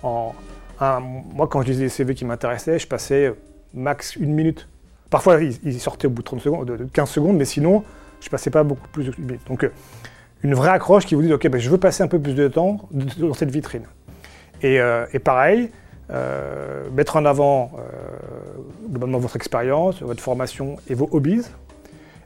en, 0.02 0.34
moi 0.80 1.48
quand 1.50 1.64
je 1.64 1.68
lisais 1.68 1.84
des 1.84 1.90
CV 1.90 2.16
qui 2.16 2.24
m'intéressaient, 2.24 2.80
je 2.80 2.88
passais 2.88 3.34
max 3.74 4.16
une 4.16 4.34
minute. 4.34 4.70
Parfois 5.10 5.42
ils, 5.42 5.82
sortaient 5.82 6.08
au 6.08 6.12
bout 6.12 6.22
de 6.22 6.28
30 6.28 6.40
secondes, 6.40 6.66
de 6.66 6.78
de 6.78 6.86
15 6.86 7.10
secondes, 7.10 7.36
mais 7.36 7.44
sinon 7.44 7.84
je 8.22 8.30
passais 8.30 8.50
pas 8.50 8.64
beaucoup 8.64 8.88
plus 8.88 9.08
de 9.08 9.14
minutes. 9.18 9.46
Donc 9.46 9.66
euh, 9.66 9.74
une 10.44 10.54
vraie 10.54 10.70
accroche 10.70 11.06
qui 11.06 11.16
vous 11.16 11.22
dit 11.22 11.34
ok, 11.34 11.48
ben, 11.48 11.60
je 11.60 11.70
veux 11.70 11.78
passer 11.78 12.04
un 12.04 12.08
peu 12.08 12.20
plus 12.20 12.34
de 12.36 12.48
temps 12.48 12.90
dans 13.18 13.34
cette 13.34 13.52
vitrine. 13.52 13.84
Et, 14.62 14.80
euh, 14.80 15.06
pareil, 15.24 15.72
euh, 16.10 16.90
mettre 16.92 17.18
en 17.18 17.26
avant 17.26 17.72
euh, 17.78 18.90
globalement 18.90 19.20
votre 19.20 19.36
expérience, 19.36 20.02
votre 20.02 20.22
formation 20.22 20.78
et 20.90 20.94
vos 20.94 21.10
hobbies. 21.12 21.44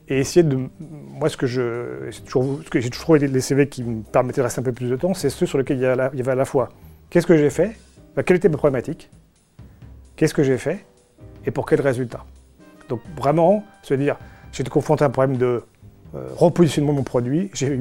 Et 0.07 0.19
essayer 0.19 0.43
de. 0.43 0.57
Moi, 0.79 1.29
ce 1.29 1.37
que 1.37 1.47
je. 1.47 2.11
toujours- 2.25 2.59
j'ai 2.73 2.89
toujours 2.89 3.03
trouvé 3.03 3.19
les 3.19 3.41
CV 3.41 3.69
qui 3.69 3.83
me 3.83 4.01
permettaient 4.01 4.41
de 4.41 4.43
rester 4.43 4.59
un 4.59 4.63
peu 4.63 4.73
plus 4.73 4.89
de 4.89 4.95
temps, 4.97 5.13
c'est 5.13 5.29
ceux 5.29 5.45
sur 5.45 5.57
lesquels 5.57 5.77
il 5.77 5.83
y, 5.83 5.85
avait 5.85 6.31
à 6.31 6.35
la 6.35 6.43
fois 6.43 6.69
qu'est-ce 7.09 7.27
que 7.27 7.37
j'ai 7.37 7.49
fait, 7.49 7.77
bah, 8.15 8.23
quelle 8.23 8.35
était 8.37 8.49
ma 8.49 8.57
problématique, 8.57 9.09
qu'est-ce 10.17 10.33
que 10.33 10.43
j'ai 10.43 10.57
fait 10.57 10.85
et 11.45 11.51
pour 11.51 11.65
quel 11.65 11.79
résultat. 11.79 12.25
Donc 12.89 12.99
vraiment, 13.15 13.63
se 13.83 13.93
dire, 13.93 14.17
j'ai 14.51 14.61
été 14.61 14.69
confronté 14.69 15.03
à 15.05 15.07
un 15.07 15.11
problème 15.11 15.37
de 15.37 15.63
repositionnement 16.35 16.91
de 16.91 16.97
mon 16.97 17.03
produit, 17.03 17.49
j'ai 17.53 17.79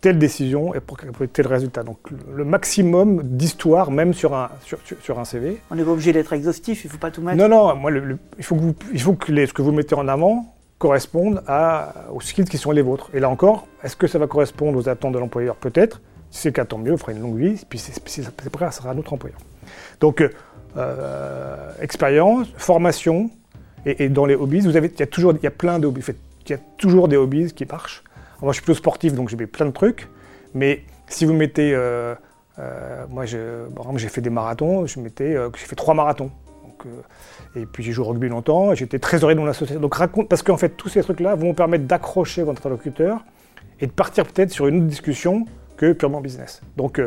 telle 0.00 0.18
décision 0.18 0.74
et 0.74 0.80
pour 0.80 0.98
tel 1.32 1.46
résultat. 1.46 1.82
Donc 1.82 1.98
le- 2.34 2.44
maximum 2.44 3.22
d'histoire, 3.22 3.90
même 3.90 4.12
sur 4.14 4.34
un, 4.34 4.50
sur, 4.62 4.78
sur- 5.00 5.18
un 5.18 5.24
CV. 5.24 5.60
On 5.70 5.74
n'est 5.74 5.84
pas 5.84 5.90
obligé 5.90 6.12
d'être 6.12 6.32
exhaustif, 6.32 6.84
il 6.84 6.88
ne 6.88 6.92
faut 6.92 6.98
pas 6.98 7.10
tout 7.10 7.22
mettre. 7.22 7.38
Non, 7.38 7.48
non, 7.48 7.74
moi, 7.76 7.90
le- 7.90 8.00
le- 8.00 8.18
il 8.38 8.44
faut 8.44 8.54
que, 8.56 8.60
vous- 8.60 8.74
il 8.92 9.00
faut 9.00 9.14
que 9.14 9.32
les- 9.32 9.46
ce 9.46 9.52
que 9.52 9.62
vous 9.62 9.72
mettez 9.72 9.94
en 9.94 10.06
avant 10.08 10.54
corresponde 10.78 11.42
à, 11.46 11.94
aux 12.12 12.20
skills 12.20 12.44
qui 12.44 12.58
sont 12.58 12.70
les 12.70 12.82
vôtres. 12.82 13.10
Et 13.14 13.20
là 13.20 13.30
encore, 13.30 13.66
est-ce 13.82 13.96
que 13.96 14.06
ça 14.06 14.18
va 14.18 14.26
correspondre 14.26 14.78
aux 14.78 14.88
attentes 14.88 15.12
de 15.14 15.18
l'employeur? 15.18 15.56
Peut-être. 15.56 16.00
Si 16.30 16.42
c'est 16.42 16.48
le 16.50 16.52
cas, 16.54 16.64
tant 16.66 16.76
mieux, 16.78 16.92
on 16.92 16.96
fera 16.98 17.12
une 17.12 17.20
longue 17.22 17.38
vie, 17.38 17.64
puis 17.68 17.78
c'est 17.78 17.92
c'est- 18.08 18.22
grave, 18.52 18.72
ça 18.72 18.82
sera 18.82 18.90
un 18.90 18.98
autre 18.98 19.12
employeur. 19.14 19.38
Donc, 20.00 20.20
euh, 20.20 20.28
euh, 20.76 21.70
expérience, 21.80 22.48
formation, 22.56 23.30
et, 23.86 24.04
et 24.04 24.08
dans 24.08 24.26
les 24.26 24.34
hobbies, 24.34 24.60
vous 24.60 24.76
avez, 24.76 24.90
il 24.92 25.00
y 25.00 25.02
a 25.02 25.06
toujours, 25.06 25.32
il 25.34 25.42
y 25.42 25.46
a 25.46 25.50
plein 25.50 25.78
de 25.78 25.86
hobbies. 25.86 26.02
Il 26.46 26.50
y 26.50 26.54
a 26.54 26.58
toujours 26.76 27.08
des 27.08 27.16
hobbies 27.16 27.52
qui 27.52 27.64
marchent. 27.64 28.02
Moi, 28.42 28.52
je 28.52 28.56
suis 28.56 28.64
plutôt 28.64 28.78
sportif, 28.78 29.14
donc 29.14 29.28
j'ai 29.28 29.36
plein 29.46 29.66
de 29.66 29.70
trucs. 29.72 30.08
Mais 30.54 30.82
si 31.08 31.24
vous 31.24 31.32
mettez, 31.34 31.74
euh, 31.74 32.14
euh, 32.58 33.04
moi, 33.10 33.24
je- 33.26 33.66
par 33.70 33.84
exemple, 33.84 33.98
j'ai 33.98 34.08
fait 34.08 34.20
des 34.20 34.30
marathons, 34.30 34.86
je 34.86 35.00
mettais, 35.00 35.34
euh, 35.36 35.48
j'ai 35.56 35.66
fait 35.66 35.76
trois 35.76 35.94
marathons. 35.94 36.30
Donc, 36.62 36.86
euh, 36.86 37.60
et 37.60 37.66
puis 37.66 37.82
j'ai 37.82 37.92
joué 37.92 38.04
au 38.06 38.08
rugby 38.10 38.28
longtemps, 38.28 38.72
et 38.72 38.76
j'étais 38.76 38.98
trésorier 38.98 39.34
de 39.34 39.40
mon 39.40 39.46
association. 39.46 39.80
Donc 39.80 39.94
raconte, 39.94 40.28
parce 40.28 40.42
qu'en 40.42 40.56
fait, 40.56 40.70
tous 40.70 40.88
ces 40.88 41.02
trucs-là 41.02 41.34
vont 41.34 41.48
vous 41.48 41.54
permettre 41.54 41.84
d'accrocher 41.84 42.42
votre 42.42 42.60
interlocuteur 42.60 43.24
et 43.80 43.86
de 43.86 43.92
partir 43.92 44.24
peut-être 44.26 44.50
sur 44.50 44.66
une 44.66 44.76
autre 44.78 44.86
discussion 44.86 45.44
que 45.76 45.92
purement 45.92 46.20
business. 46.20 46.60
Donc, 46.76 47.00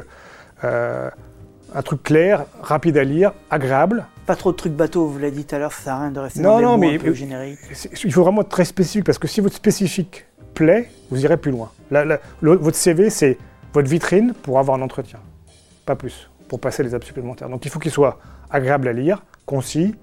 un 0.63 1.81
truc 1.83 2.03
clair, 2.03 2.45
rapide 2.61 2.97
à 2.97 3.03
lire, 3.03 3.33
agréable. 3.49 4.05
Pas 4.25 4.35
trop 4.35 4.51
de 4.51 4.57
trucs 4.57 4.73
bateaux, 4.73 5.05
vous 5.07 5.17
l'avez 5.19 5.31
dit 5.31 5.45
tout 5.45 5.55
à 5.55 5.59
l'heure, 5.59 5.71
ça 5.73 5.83
sert 5.83 5.93
à 5.93 6.01
rien 6.01 6.11
de 6.11 6.19
rester 6.19 6.39
Non, 6.41 6.49
dans 6.53 6.57
des 6.57 6.63
non, 6.63 6.71
mots 6.71 6.77
mais- 6.77 6.95
un 6.95 6.99
peu 6.99 7.13
génériques. 7.13 7.59
Il 8.03 8.13
faut 8.13 8.23
vraiment 8.23 8.41
être 8.41 8.49
très 8.49 8.65
spécifique 8.65 9.05
parce 9.05 9.17
que 9.17 9.27
si 9.27 9.41
votre 9.41 9.55
spécifique 9.55 10.25
plaît, 10.53 10.89
vous 11.09 11.23
irez 11.23 11.37
plus 11.37 11.51
loin. 11.51 11.71
Votre 12.41 12.77
CV, 12.77 13.09
c'est 13.09 13.37
votre 13.73 13.89
vitrine 13.89 14.33
pour 14.33 14.59
avoir 14.59 14.77
un 14.77 14.81
entretien, 14.81 15.19
pas 15.85 15.95
plus, 15.95 16.29
pour 16.47 16.59
passer 16.59 16.83
les 16.83 16.89
étapes 16.89 17.03
supplémentaires. 17.03 17.49
Donc 17.49 17.65
il 17.65 17.71
faut 17.71 17.79
qu'il 17.79 17.91
soit 17.91 18.19
agréable 18.49 18.87
à 18.87 18.93
lire, 18.93 19.23
concis, 19.45 19.95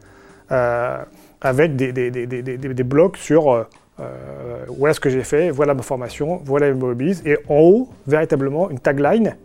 euh, 0.52 0.98
avec 1.40 1.76
des, 1.76 2.84
blocs 2.84 3.16
sur 3.16 3.52
euh, 3.52 3.64
euh, 4.00 4.64
voilà 4.68 4.94
ce 4.94 5.00
que 5.00 5.10
j'ai 5.10 5.22
fait, 5.22 5.50
voilà 5.50 5.74
ma 5.74 5.82
formation, 5.82 6.40
voilà 6.44 6.72
mes 6.72 6.82
hobbies, 6.84 7.22
et 7.24 7.38
en 7.48 7.58
haut, 7.58 7.88
véritablement, 8.06 8.70
une 8.70 8.78
tagline 8.78 9.36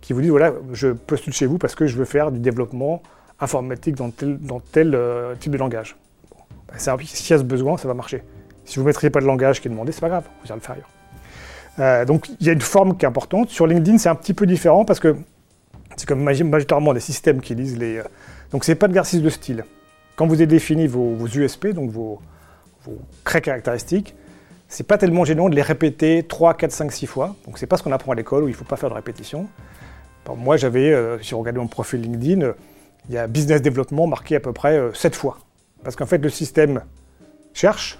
qui 0.00 0.12
vous 0.12 0.20
dit 0.20 0.28
voilà, 0.28 0.52
je 0.72 0.88
postule 0.88 1.32
chez 1.32 1.46
vous 1.46 1.58
parce 1.58 1.74
que 1.74 1.86
je 1.86 1.96
veux 1.96 2.04
faire 2.04 2.32
du 2.32 2.40
développement 2.40 3.02
informatique 3.40 3.94
dans 3.94 4.10
tel, 4.10 4.94
euh, 4.94 5.34
type 5.36 5.52
de 5.52 5.58
langage. 5.58 5.96
Bon, 6.30 6.38
ben, 6.68 6.78
S'il 6.78 7.30
y 7.30 7.34
a 7.34 7.38
ce 7.38 7.44
besoin, 7.44 7.76
ça 7.76 7.88
va 7.88 7.94
marcher. 7.94 8.22
Si 8.64 8.76
vous 8.76 8.82
ne 8.82 8.86
maîtrisez 8.86 9.10
pas 9.10 9.20
le 9.20 9.26
langage 9.26 9.60
qui 9.60 9.68
est 9.68 9.70
demandé, 9.70 9.92
c'est 9.92 10.00
pas 10.00 10.08
grave, 10.08 10.24
vous 10.44 10.52
allez 10.52 10.60
le 10.60 10.64
faire 10.64 10.76
ailleurs. 10.76 10.90
Euh, 11.78 12.04
donc 12.04 12.28
il 12.40 12.46
y 12.46 12.50
a 12.50 12.52
une 12.52 12.60
forme 12.60 12.96
qui 12.96 13.04
est 13.04 13.08
importante. 13.08 13.48
Sur 13.48 13.66
LinkedIn, 13.66 13.98
c'est 13.98 14.08
un 14.08 14.14
petit 14.14 14.34
peu 14.34 14.46
différent 14.46 14.84
parce 14.84 15.00
que 15.00 15.16
c'est 15.96 16.06
comme 16.06 16.22
majoritairement 16.22 16.92
des 16.92 17.00
systèmes 17.00 17.40
qui 17.40 17.54
lisent 17.54 17.78
les. 17.78 17.98
euh, 17.98 18.04
donc 18.50 18.64
c'est 18.64 18.74
pas 18.74 18.86
de 18.86 18.92
l'exercice 18.92 19.22
de 19.22 19.30
style. 19.30 19.64
Quand 20.16 20.26
vous 20.26 20.34
avez 20.34 20.46
défini 20.46 20.86
vos, 20.86 21.26
USP, 21.26 21.68
donc 21.68 21.90
vos, 21.90 22.20
vos 22.84 22.98
traits 23.24 23.44
caractéristiques, 23.44 24.14
c'est 24.68 24.86
pas 24.86 24.98
tellement 24.98 25.24
gênant 25.24 25.48
de 25.48 25.54
les 25.54 25.62
répéter 25.62 26.22
3, 26.22 26.54
4, 26.54 26.70
5, 26.70 26.92
6 26.92 27.06
fois. 27.06 27.34
Donc 27.46 27.58
c'est 27.58 27.66
pas 27.66 27.76
ce 27.76 27.82
qu'on 27.82 27.92
apprend 27.92 28.12
à 28.12 28.14
l'école 28.14 28.44
où 28.44 28.48
il 28.48 28.54
faut 28.54 28.64
pas 28.64 28.76
faire 28.76 28.90
de 28.90 28.94
répétition. 28.94 29.48
Moi 30.36 30.56
j'avais, 30.56 30.92
euh, 30.92 31.20
si 31.20 31.32
vous 31.32 31.40
regardez 31.40 31.58
mon 31.58 31.66
profil 31.66 32.00
LinkedIn, 32.00 32.42
euh, 32.42 32.52
il 33.08 33.14
y 33.14 33.18
a 33.18 33.26
business 33.26 33.60
développement 33.62 34.06
marqué 34.06 34.36
à 34.36 34.40
peu 34.40 34.52
près 34.52 34.80
7 34.94 35.16
fois. 35.16 35.38
Parce 35.82 35.96
qu'en 35.96 36.06
fait 36.06 36.18
le 36.18 36.28
système 36.28 36.82
cherche, 37.54 37.98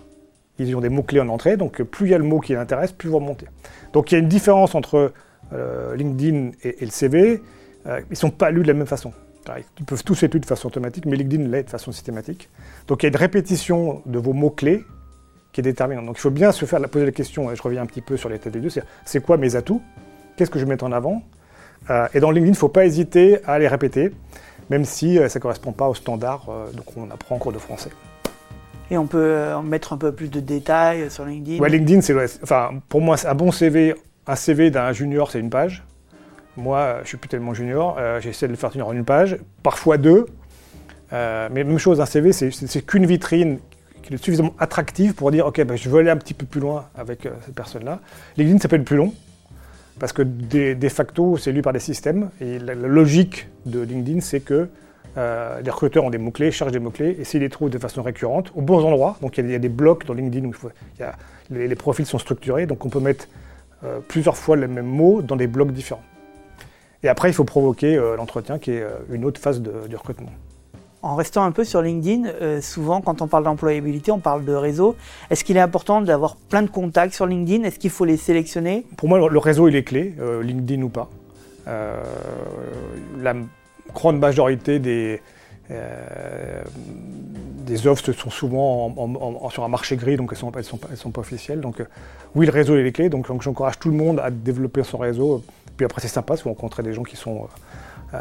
ils 0.58 0.76
ont 0.76 0.80
des 0.80 0.88
mots-clés 0.88 1.20
en 1.20 1.28
entrée, 1.28 1.56
donc 1.56 1.82
plus 1.82 2.08
il 2.08 2.10
y 2.10 2.14
a 2.14 2.18
le 2.18 2.24
mot 2.24 2.40
qui 2.40 2.52
l'intéresse, 2.52 2.92
plus 2.92 3.08
vous 3.08 3.16
remontez. 3.16 3.46
Donc 3.92 4.10
il 4.10 4.14
y 4.14 4.18
a 4.18 4.20
une 4.20 4.28
différence 4.28 4.74
entre 4.74 5.12
euh, 5.52 5.96
LinkedIn 5.96 6.50
et, 6.62 6.84
le 6.84 6.90
CV, 6.90 7.42
euh, 7.86 8.00
ils 8.00 8.12
ne 8.12 8.16
sont 8.16 8.30
pas 8.30 8.50
lus 8.50 8.62
de 8.62 8.68
la 8.68 8.74
même 8.74 8.86
façon. 8.86 9.12
Ils 9.78 9.84
peuvent 9.84 10.04
tous 10.04 10.22
être 10.22 10.36
de 10.36 10.46
façon 10.46 10.68
automatique, 10.68 11.04
mais 11.04 11.16
LinkedIn 11.16 11.48
l'est 11.48 11.64
de 11.64 11.70
façon 11.70 11.90
systématique. 11.90 12.48
Donc 12.86 13.02
il 13.02 13.06
y 13.06 13.08
a 13.08 13.10
une 13.10 13.16
répétition 13.16 14.02
de 14.06 14.18
vos 14.18 14.32
mots-clés 14.32 14.84
qui 15.50 15.60
est 15.60 15.64
déterminante. 15.64 16.06
Donc 16.06 16.16
il 16.16 16.20
faut 16.20 16.30
bien 16.30 16.52
se 16.52 16.64
faire 16.64 16.80
poser 16.88 17.06
la 17.06 17.12
question, 17.12 17.50
et 17.50 17.56
je 17.56 17.62
reviens 17.62 17.82
un 17.82 17.86
petit 17.86 18.02
peu 18.02 18.16
sur 18.16 18.28
l'état 18.28 18.50
des 18.50 18.60
deux, 18.60 18.68
c'est 19.04 19.22
quoi 19.22 19.36
mes 19.36 19.56
atouts? 19.56 19.82
Qu'est-ce 20.36 20.50
que 20.50 20.58
je 20.58 20.64
mets 20.64 20.82
en 20.82 20.92
avant? 20.92 21.22
Euh, 21.90 22.06
Et 22.14 22.20
dans 22.20 22.30
LinkedIn, 22.30 22.52
il 22.52 22.54
ne 22.54 22.56
faut 22.56 22.68
pas 22.68 22.86
hésiter 22.86 23.44
à 23.44 23.58
les 23.58 23.66
répéter, 23.68 24.12
même 24.70 24.84
si 24.84 25.16
ça 25.16 25.38
ne 25.38 25.42
correspond 25.42 25.72
pas 25.72 25.88
au 25.88 25.94
standard 25.94 26.46
euh, 26.48 26.70
qu'on 26.86 27.10
apprend 27.10 27.34
en 27.34 27.38
cours 27.38 27.52
de 27.52 27.58
français. 27.58 27.90
Et 28.90 28.98
on 28.98 29.06
peut 29.06 29.46
mettre 29.64 29.92
un 29.92 29.96
peu 29.96 30.12
plus 30.12 30.28
de 30.28 30.40
détails 30.40 31.10
sur 31.10 31.24
LinkedIn 31.24 31.62
Ouais, 31.62 31.70
LinkedIn, 31.70 32.02
c'est, 32.02 32.14
enfin, 32.42 32.70
pour 32.88 33.00
moi, 33.00 33.16
un 33.26 33.34
bon 33.34 33.50
CV, 33.50 33.94
un 34.26 34.36
CV 34.36 34.70
d'un 34.70 34.92
junior, 34.92 35.30
c'est 35.30 35.40
une 35.40 35.50
page. 35.50 35.82
Moi, 36.56 36.96
je 36.96 37.00
ne 37.00 37.06
suis 37.06 37.16
plus 37.16 37.28
tellement 37.28 37.54
junior, 37.54 37.98
j'essaie 38.20 38.46
de 38.46 38.52
le 38.52 38.58
faire 38.58 38.70
tenir 38.70 38.86
en 38.86 38.92
une 38.92 39.06
page, 39.06 39.38
parfois 39.62 39.96
deux. 39.96 40.26
mais 41.10 41.48
même 41.48 41.78
chose, 41.78 42.02
un 42.02 42.06
CV, 42.06 42.32
c'est 42.32 42.86
qu'une 42.86 43.06
vitrine 43.06 43.58
qui 44.02 44.12
est 44.12 44.16
suffisamment 44.18 44.54
attractive 44.58 45.14
pour 45.14 45.30
dire 45.30 45.46
ok, 45.46 45.64
ben, 45.64 45.76
je 45.76 45.88
veux 45.88 46.00
aller 46.00 46.10
un 46.10 46.16
petit 46.18 46.34
peu 46.34 46.44
plus 46.44 46.60
loin 46.60 46.86
avec 46.94 47.26
cette 47.46 47.54
personne-là. 47.54 48.00
LinkedIn, 48.36 48.58
ça 48.58 48.68
peut 48.68 48.76
être 48.76 48.84
plus 48.84 48.98
long. 48.98 49.14
Parce 49.98 50.12
que 50.12 50.22
de, 50.22 50.88
facto, 50.88 51.36
c'est 51.36 51.52
lu 51.52 51.62
par 51.62 51.72
des 51.72 51.78
systèmes. 51.78 52.30
Et 52.40 52.58
la, 52.58 52.74
logique 52.74 53.48
de 53.66 53.80
LinkedIn, 53.80 54.20
c'est 54.20 54.40
que 54.40 54.68
euh, 55.18 55.60
les 55.60 55.70
recruteurs 55.70 56.04
ont 56.04 56.10
des 56.10 56.18
mots-clés, 56.18 56.50
cherchent 56.50 56.72
des 56.72 56.78
mots-clés, 56.78 57.16
et 57.18 57.24
s'ils 57.24 57.40
les 57.40 57.50
trouvent 57.50 57.70
de 57.70 57.78
façon 57.78 58.02
récurrente, 58.02 58.52
aux 58.54 58.62
bons 58.62 58.84
endroits, 58.84 59.16
donc 59.20 59.36
il 59.38 59.50
y, 59.50 59.54
a 59.54 59.58
des 59.58 59.68
blocs 59.68 60.06
dans 60.06 60.14
LinkedIn 60.14 60.46
où 60.46 60.52
les, 61.50 61.74
profils 61.74 62.06
sont 62.06 62.18
structurés, 62.18 62.66
donc 62.66 62.84
on 62.86 62.88
peut 62.88 63.00
mettre 63.00 63.28
euh, 63.84 64.00
plusieurs 64.06 64.36
fois 64.36 64.56
les 64.56 64.66
mêmes 64.66 64.86
mots 64.86 65.20
dans 65.20 65.36
des 65.36 65.46
blocs 65.46 65.72
différents. 65.72 66.02
Et 67.02 67.08
après, 67.08 67.28
il 67.28 67.34
faut 67.34 67.44
provoquer 67.44 67.96
euh, 67.96 68.16
l'entretien, 68.16 68.58
qui 68.58 68.70
est 68.70 68.84
une 69.10 69.24
autre 69.24 69.40
phase 69.40 69.60
du 69.60 69.96
recrutement. 69.96 70.30
En 71.02 71.16
restant 71.16 71.42
un 71.42 71.50
peu 71.50 71.64
sur 71.64 71.82
LinkedIn, 71.82 72.60
souvent 72.60 73.00
quand 73.00 73.22
on 73.22 73.26
parle 73.26 73.42
d'employabilité, 73.42 74.12
on 74.12 74.20
parle 74.20 74.44
de 74.44 74.52
réseau. 74.52 74.94
Est-ce 75.30 75.42
qu'il 75.42 75.56
est 75.56 75.60
important 75.60 76.00
d'avoir 76.00 76.36
plein 76.36 76.62
de 76.62 76.70
contacts 76.70 77.12
sur 77.12 77.26
LinkedIn? 77.26 77.64
Est-ce 77.64 77.80
qu'il 77.80 77.90
faut 77.90 78.04
les 78.04 78.16
sélectionner? 78.16 78.86
Pour 78.96 79.08
moi, 79.08 79.28
le 79.28 79.38
réseau, 79.38 79.66
il 79.66 79.74
est 79.74 79.82
clé, 79.82 80.14
LinkedIn 80.42 80.80
ou 80.80 80.90
pas. 80.90 81.10
La 81.66 83.34
grande 83.94 84.18
majorité 84.18 84.78
des, 84.78 85.20
des 85.68 85.76
offres 87.86 88.12
sont 88.12 88.30
souvent 88.30 88.94
sur 89.50 89.64
un 89.64 89.68
marché 89.68 89.96
gris, 89.96 90.16
donc 90.16 90.32
elles 90.32 90.38
ne 90.38 90.62
sont, 90.62 90.80
sont, 90.94 91.10
pas 91.10 91.20
officielles. 91.20 91.60
Donc 91.60 91.82
oui, 92.34 92.46
le 92.46 92.52
réseau 92.52 92.76
est 92.76 92.92
clé, 92.92 93.08
donc, 93.08 93.26
j'encourage 93.42 93.78
tout 93.78 93.88
le 93.88 93.96
monde 93.96 94.20
à 94.20 94.30
développer 94.30 94.82
son 94.82 94.98
réseau. 94.98 95.44
Puis 95.76 95.86
après, 95.86 96.00
c'est 96.00 96.08
sympa, 96.08 96.36
si 96.36 96.42
vous 96.42 96.50
rencontrez 96.50 96.82
des 96.82 96.92
gens 96.92 97.04
qui 97.04 97.16
sont, 97.16 97.48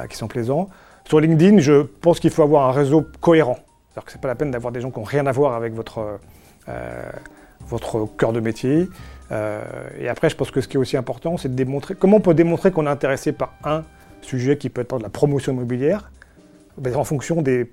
qui 0.09 0.15
sont 0.15 0.27
plaisants. 0.27 0.69
Sur 1.05 1.19
LinkedIn, 1.19 1.59
je 1.59 1.81
pense 1.81 2.19
qu'il 2.19 2.31
faut 2.31 2.43
avoir 2.43 2.69
un 2.69 2.71
réseau 2.71 3.05
cohérent. 3.19 3.57
C'est-à-dire 3.91 4.05
que 4.05 4.11
ce 4.11 4.17
n'est 4.17 4.21
pas 4.21 4.27
la 4.29 4.35
peine 4.35 4.51
d'avoir 4.51 4.71
des 4.71 4.81
gens 4.81 4.91
qui 4.91 4.99
n'ont 4.99 5.05
rien 5.05 5.27
à 5.27 5.31
voir 5.31 5.53
avec 5.53 5.73
votre, 5.73 6.19
euh, 6.69 7.11
votre 7.67 8.07
cœur 8.17 8.31
de 8.31 8.39
métier. 8.39 8.87
Euh, 9.31 9.61
et 9.99 10.07
après, 10.07 10.29
je 10.29 10.35
pense 10.35 10.51
que 10.51 10.61
ce 10.61 10.67
qui 10.67 10.77
est 10.77 10.79
aussi 10.79 10.95
important, 10.95 11.37
c'est 11.37 11.49
de 11.49 11.55
démontrer 11.55 11.95
comment 11.95 12.17
on 12.17 12.21
peut 12.21 12.33
démontrer 12.33 12.71
qu'on 12.71 12.85
est 12.85 12.89
intéressé 12.89 13.33
par 13.33 13.53
un 13.63 13.83
sujet 14.21 14.57
qui 14.57 14.69
peut 14.69 14.81
être 14.81 14.97
de 14.97 15.03
la 15.03 15.09
promotion 15.09 15.53
immobilière, 15.53 16.11
ben, 16.77 16.95
en 16.95 17.03
fonction 17.03 17.41
des, 17.41 17.69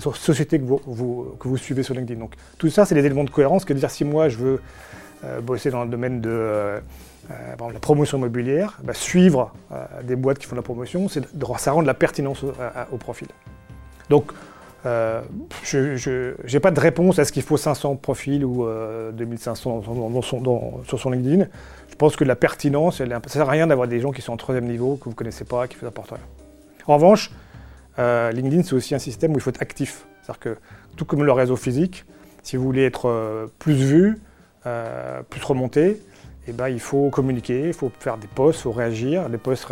sociétés 0.00 0.58
que 0.58 0.64
vous, 0.64 1.56
suivez 1.56 1.82
sur 1.82 1.94
LinkedIn. 1.94 2.20
Donc 2.20 2.34
tout 2.58 2.70
ça, 2.70 2.84
c'est 2.84 2.94
des 2.94 3.04
éléments 3.04 3.24
de 3.24 3.30
cohérence, 3.30 3.64
que 3.64 3.72
de 3.72 3.78
dire 3.78 3.90
si 3.90 4.04
moi 4.04 4.28
je 4.28 4.36
veux 4.38 4.60
euh, 5.24 5.40
bosser 5.40 5.70
dans 5.70 5.84
le 5.84 5.90
domaine 5.90 6.20
de 6.20 6.80
euh, 7.30 7.54
la 7.72 7.80
promotion 7.80 8.18
immobilière, 8.18 8.78
bah, 8.82 8.92
suivre 8.92 9.52
euh, 9.72 9.84
des 10.02 10.16
boîtes 10.16 10.38
qui 10.38 10.46
font 10.46 10.56
de 10.56 10.60
la 10.60 10.62
promotion, 10.62 11.08
ça 11.08 11.72
rend 11.72 11.82
de 11.82 11.86
la 11.86 11.94
pertinence 11.94 12.44
au, 12.92 12.96
profil. 12.98 13.28
Donc, 14.10 14.32
euh, 14.84 15.22
je 15.62 16.34
n'ai 16.52 16.60
pas 16.60 16.70
de 16.70 16.80
réponse 16.80 17.18
à 17.18 17.24
ce 17.24 17.32
qu'il 17.32 17.42
faut 17.42 17.56
500 17.56 17.96
profils 17.96 18.44
ou 18.44 18.66
2500 19.12 19.82
sur 20.84 21.00
son 21.00 21.10
LinkedIn. 21.10 21.46
Je 21.94 21.96
pense 21.96 22.16
que 22.16 22.24
la 22.24 22.34
pertinence, 22.34 22.98
ça 22.98 23.06
ne 23.06 23.28
sert 23.28 23.48
à 23.48 23.52
rien 23.52 23.68
d'avoir 23.68 23.86
des 23.86 24.00
gens 24.00 24.10
qui 24.10 24.20
sont 24.20 24.32
en 24.32 24.36
troisième 24.36 24.66
niveau, 24.66 24.96
que 24.96 25.04
vous 25.04 25.10
ne 25.10 25.14
connaissez 25.14 25.44
pas, 25.44 25.68
qui 25.68 25.76
ne 25.76 25.80
vous 25.82 25.86
apportent 25.86 26.10
rien. 26.10 26.24
En 26.88 26.96
revanche, 26.96 27.30
LinkedIn, 27.96 28.64
c'est 28.64 28.72
aussi 28.72 28.96
un 28.96 28.98
système 28.98 29.30
où 29.30 29.36
il 29.36 29.40
faut 29.40 29.50
être 29.50 29.62
actif. 29.62 30.04
C'est-à-dire 30.20 30.40
que, 30.40 30.56
tout 30.96 31.04
comme 31.04 31.22
le 31.22 31.30
réseau 31.30 31.54
physique, 31.54 32.04
si 32.42 32.56
vous 32.56 32.64
voulez 32.64 32.84
être 32.84 33.48
plus 33.60 33.74
vu, 33.74 34.18
plus 35.30 35.44
remonté, 35.44 36.02
eh 36.48 36.52
ben, 36.52 36.68
il 36.68 36.80
faut 36.80 37.10
communiquer, 37.10 37.68
il 37.68 37.72
faut 37.72 37.92
faire 38.00 38.16
des 38.16 38.26
posts, 38.26 38.58
il 38.58 38.62
faut 38.64 38.72
réagir. 38.72 39.28
Les 39.28 39.38
posts, 39.38 39.68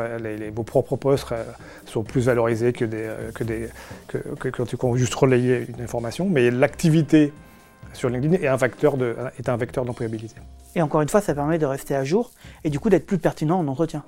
vos 0.55 0.63
propres 0.63 0.95
posts 0.95 1.35
sont 1.87 2.05
plus 2.05 2.27
valorisés 2.27 2.73
que, 2.73 2.85
des, 2.85 3.11
que, 3.35 3.43
des, 3.43 3.69
juste 4.95 5.15
relayer 5.15 5.67
une 5.77 5.83
information. 5.83 6.29
Mais 6.29 6.53
l'activité 6.53 7.33
sur 7.95 8.11
LinkedIn 8.11 8.35
est 8.35 8.47
un 8.47 8.57
vecteur, 8.57 8.97
de, 8.97 9.17
Et 10.75 10.83
encore 10.83 11.03
une 11.03 11.09
fois, 11.09 11.21
ça 11.21 11.35
permet 11.35 11.59
de 11.59 11.67
rester 11.67 11.95
à 11.95 12.05
jour 12.05 12.31
et 12.65 12.71
du 12.71 12.81
coup 12.81 12.91
d'être 12.91 13.07
plus 13.07 13.19
pertinent 13.19 13.59
en 13.59 13.69
entretien. 13.69 14.03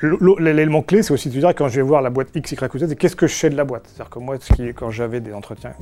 L'élément 0.00 0.82
clé, 0.82 1.02
c'est 1.02 1.12
aussi 1.12 1.28
de 1.28 1.38
dire 1.38 1.48
quand 1.50 1.68
je 1.68 1.76
vais 1.76 1.82
voir 1.82 2.02
la 2.02 2.10
boîte 2.10 2.28
X, 2.34 2.52
Y 2.52 2.74
ou 2.74 2.78
Z, 2.78 2.94
qu'est-ce 2.94 3.16
que 3.16 3.26
je 3.26 3.34
sais 3.34 3.50
de 3.50 3.56
la 3.56 3.64
boîte? 3.64 3.86
C'est-à-dire 3.86 4.10
que 4.10 4.20
moi, 4.20 4.36
quand 4.76 4.90
j'avais 4.90 5.20
des 5.20 5.32
entretiens 5.32 5.72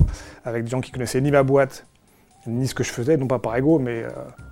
avec 0.43 0.63
des 0.63 0.69
gens 0.71 0.81
qui 0.81 0.91
connaissaient 0.91 1.21
ni 1.21 1.29
ma 1.29 1.43
boîte, 1.43 1.85
ni 2.47 2.67
ce 2.67 2.73
que 2.73 2.83
je 2.83 2.91
faisais, 2.91 3.17
non 3.17 3.27
pas 3.27 3.39
par 3.39 3.55
ego, 3.57 3.77
mais 3.77 4.03
euh, 4.03 4.09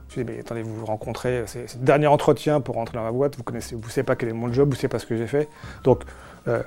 je 0.10 0.22
dis, 0.22 0.32
mais 0.32 0.40
attendez, 0.40 0.62
vous 0.62 0.76
vous 0.76 0.86
rencontrez, 0.86 1.44
c'est 1.48 1.74
le 1.80 1.86
dernier 1.86 2.08
entretien 2.08 2.62
pour 2.62 2.76
rentrer 2.76 2.98
dans 2.98 3.04
ma 3.04 3.12
boîte, 3.12 3.38
vous 3.38 3.44
connaissez, 3.44 3.76
vous 3.76 3.90
savez 3.90 4.04
pas 4.04 4.16
quel 4.16 4.30
est 4.30 4.34
mon 4.34 4.52
job, 4.52 4.70
vous 4.70 4.76
savez 4.76 4.88
pas 4.88 5.00
ce 5.00 5.06
que 5.06 5.18
j'ai 5.18 5.28
fait. 5.28 5.48
Donc, 5.84 6.04
euh, 6.48 6.62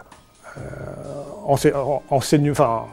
euh, 0.57 0.61
enfin, 1.45 2.87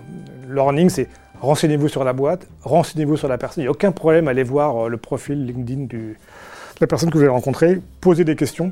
learning, 0.49 0.89
c'est 0.89 1.07
renseignez-vous 1.45 1.87
sur 1.87 2.03
la 2.03 2.13
boîte, 2.13 2.47
renseignez-vous 2.63 3.17
sur 3.17 3.27
la 3.27 3.37
personne. 3.37 3.61
Il 3.61 3.65
n'y 3.65 3.69
a 3.69 3.71
aucun 3.71 3.91
problème 3.91 4.27
à 4.27 4.31
aller 4.31 4.43
voir 4.43 4.89
le 4.89 4.97
profil 4.97 5.45
LinkedIn 5.45 5.85
du, 5.85 5.97
de 5.97 6.15
la 6.81 6.87
personne 6.87 7.09
que 7.09 7.17
vous 7.17 7.23
allez 7.23 7.31
rencontrer, 7.31 7.79
poser 8.01 8.23
des 8.23 8.35
questions, 8.35 8.71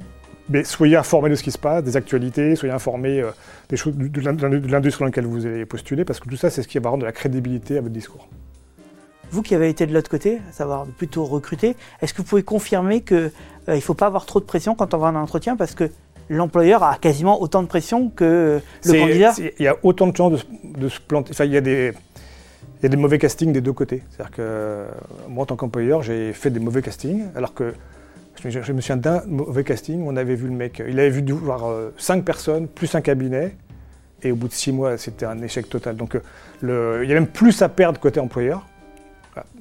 mais 0.49 0.63
soyez 0.63 0.97
informés 0.97 1.29
de 1.29 1.35
ce 1.35 1.43
qui 1.43 1.51
se 1.51 1.57
passe, 1.57 1.83
des 1.83 1.95
actualités, 1.95 2.55
soyez 2.55 2.73
informés 2.73 3.23
des 3.69 3.77
choses 3.77 3.95
de, 3.95 4.21
l'industrie 4.21 5.01
dans 5.01 5.05
laquelle 5.05 5.25
vous 5.25 5.45
allez 5.45 5.65
postuler, 5.65 6.03
parce 6.05 6.19
que 6.19 6.27
tout 6.29 6.35
ça, 6.35 6.49
c'est 6.49 6.63
ce 6.63 6.67
qui 6.67 6.79
va 6.79 6.89
rendre 6.89 7.01
de 7.01 7.05
la 7.05 7.13
crédibilité 7.13 7.77
à 7.77 7.81
votre 7.81 7.93
discours. 7.93 8.27
Vous 9.33 9.41
qui 9.41 9.55
avez 9.55 9.67
été 9.67 9.87
de 9.87 9.93
l'autre 9.95 10.11
côté, 10.11 10.39
à 10.47 10.51
savoir 10.51 10.85
plutôt 10.85 11.25
recruter, 11.25 11.75
est-ce 12.03 12.13
que 12.13 12.19
vous 12.19 12.27
pouvez 12.27 12.43
confirmer 12.43 13.01
qu'il 13.01 13.17
euh, 13.17 13.29
ne 13.67 13.79
faut 13.79 13.95
pas 13.95 14.05
avoir 14.05 14.27
trop 14.27 14.39
de 14.39 14.45
pression 14.45 14.75
quand 14.75 14.93
on 14.93 14.99
va 14.99 15.07
en 15.07 15.15
entretien 15.15 15.55
parce 15.55 15.73
que 15.73 15.89
l'employeur 16.29 16.83
a 16.83 16.97
quasiment 16.97 17.41
autant 17.41 17.63
de 17.63 17.67
pression 17.67 18.09
que 18.09 18.61
le 18.85 18.93
candidat? 18.93 19.33
Il 19.57 19.63
y 19.63 19.67
a 19.67 19.75
autant 19.81 20.05
de 20.05 20.15
chances 20.15 20.45
de, 20.63 20.87
se 20.87 20.99
planter. 20.99 21.31
Enfin, 21.31 21.45
il 21.45 21.51
y 21.51 21.57
a 21.57 21.61
des. 21.61 21.93
Il 22.83 22.87
y 22.87 22.87
a 22.87 22.89
des 22.89 22.97
mauvais 22.97 23.17
castings 23.17 23.51
des 23.51 23.61
deux 23.61 23.73
côtés. 23.73 24.03
C'est-à-dire 24.09 24.35
que 24.35 24.85
moi, 25.29 25.43
en 25.43 25.45
tant 25.45 25.55
qu'employeur, 25.55 26.03
j'ai 26.03 26.33
fait 26.33 26.49
des 26.49 26.59
mauvais 26.59 26.81
castings, 26.81 27.23
alors 27.35 27.53
que 27.53 27.73
je, 28.43 28.71
me 28.73 28.81
souviens 28.81 28.97
d'un 28.97 29.23
mauvais 29.25 29.63
casting 29.63 30.03
où 30.03 30.11
on 30.11 30.17
avait 30.17 30.35
vu 30.35 30.47
le 30.47 30.53
mec, 30.53 30.83
il 30.85 30.99
avait 30.99 31.09
vu 31.09 31.23
voir 31.31 31.65
euh, 31.65 31.93
cinq 31.97 32.25
personnes, 32.25 32.67
plus 32.67 32.93
un 32.93 33.01
cabinet, 33.01 33.55
et 34.21 34.31
au 34.31 34.35
bout 34.35 34.49
de 34.49 34.53
six 34.53 34.71
mois, 34.71 34.97
c'était 34.97 35.25
un 35.25 35.41
échec 35.41 35.69
total. 35.69 35.95
Donc 35.95 36.19
il 36.61 36.67
y 36.67 37.11
a 37.11 37.15
même 37.15 37.27
plus 37.27 37.61
à 37.61 37.69
perdre 37.69 37.99
côté 37.99 38.19
employeur 38.19 38.65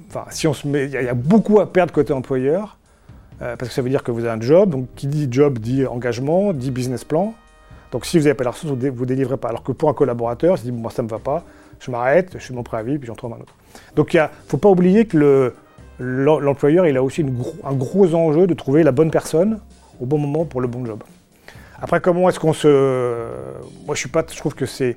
Enfin, 0.09 0.27
si 0.31 0.47
on 0.47 0.55
se 0.55 0.69
met, 0.69 0.85
il 0.85 0.91
y, 0.91 1.09
a 1.09 1.15
beaucoup 1.15 1.61
à 1.61 1.73
perdre 1.73 1.93
côté 1.93 2.13
employeur, 2.13 2.77
euh, 3.41 3.57
parce 3.57 3.71
que 3.71 3.75
ça 3.75 3.83
veut 3.83 3.89
dire 3.89 4.03
que 4.03 4.11
vous 4.11 4.25
avez 4.25 4.39
un 4.39 4.41
job. 4.41 4.71
Donc, 4.71 4.89
qui 4.95 5.07
dit 5.07 5.29
job 5.31 5.59
dit 5.59 5.87
engagement, 5.87 6.53
dit 6.53 6.71
business 6.71 7.05
plan. 7.05 7.35
Donc, 7.91 8.05
si 8.05 8.19
vous 8.19 8.25
n'avez 8.25 8.35
pas 8.35 8.45
la 8.45 8.51
ressource, 8.51 8.75
vous 8.75 9.03
ne 9.03 9.07
délivrez 9.07 9.39
pas. 9.39 9.49
Alors 9.49 9.63
que 9.63 9.73
pour 9.73 9.89
un 9.89 9.95
collaborateur, 9.95 10.57
il 10.57 10.59
se 10.59 10.65
dit, 10.65 10.73
moi, 10.73 10.91
ça 10.91 11.03
ne 11.03 11.07
me 11.07 11.11
va 11.11 11.19
pas, 11.19 11.45
je 11.85 11.91
m'arrête, 11.91 12.31
je 12.35 12.39
fais 12.39 12.55
mon 12.55 12.63
préavis, 12.63 12.99
puis 12.99 13.07
j'en 13.07 13.15
trouve 13.15 13.33
un 13.33 13.41
autre. 13.41 13.55
Donc, 13.97 14.15
il 14.15 14.21
ne 14.21 14.27
faut 14.49 14.59
pas 14.59 14.69
oublier 14.69 15.07
que 15.07 15.53
l'employeur, 15.99 16.87
il 16.87 16.97
a 16.97 17.03
aussi 17.03 17.25
un 17.65 17.73
gros 17.73 18.15
enjeu 18.15 18.47
de 18.47 18.55
trouver 18.55 18.83
la 18.83 18.93
bonne 18.93 19.11
personne 19.11 19.61
au 20.01 20.07
bon 20.07 20.19
moment 20.19 20.45
pour 20.45 20.61
le 20.61 20.69
bon 20.69 20.85
job. 20.85 21.03
Après, 21.81 22.01
comment 22.01 22.29
est-ce 22.29 22.39
qu'on 22.39 22.53
se... 22.53 23.27
Moi, 23.87 23.95
je 23.95 24.01
suis 24.01 24.09
pas... 24.09 24.25
Je 24.31 24.37
trouve 24.37 24.55
que 24.55 24.67
c'est 24.67 24.97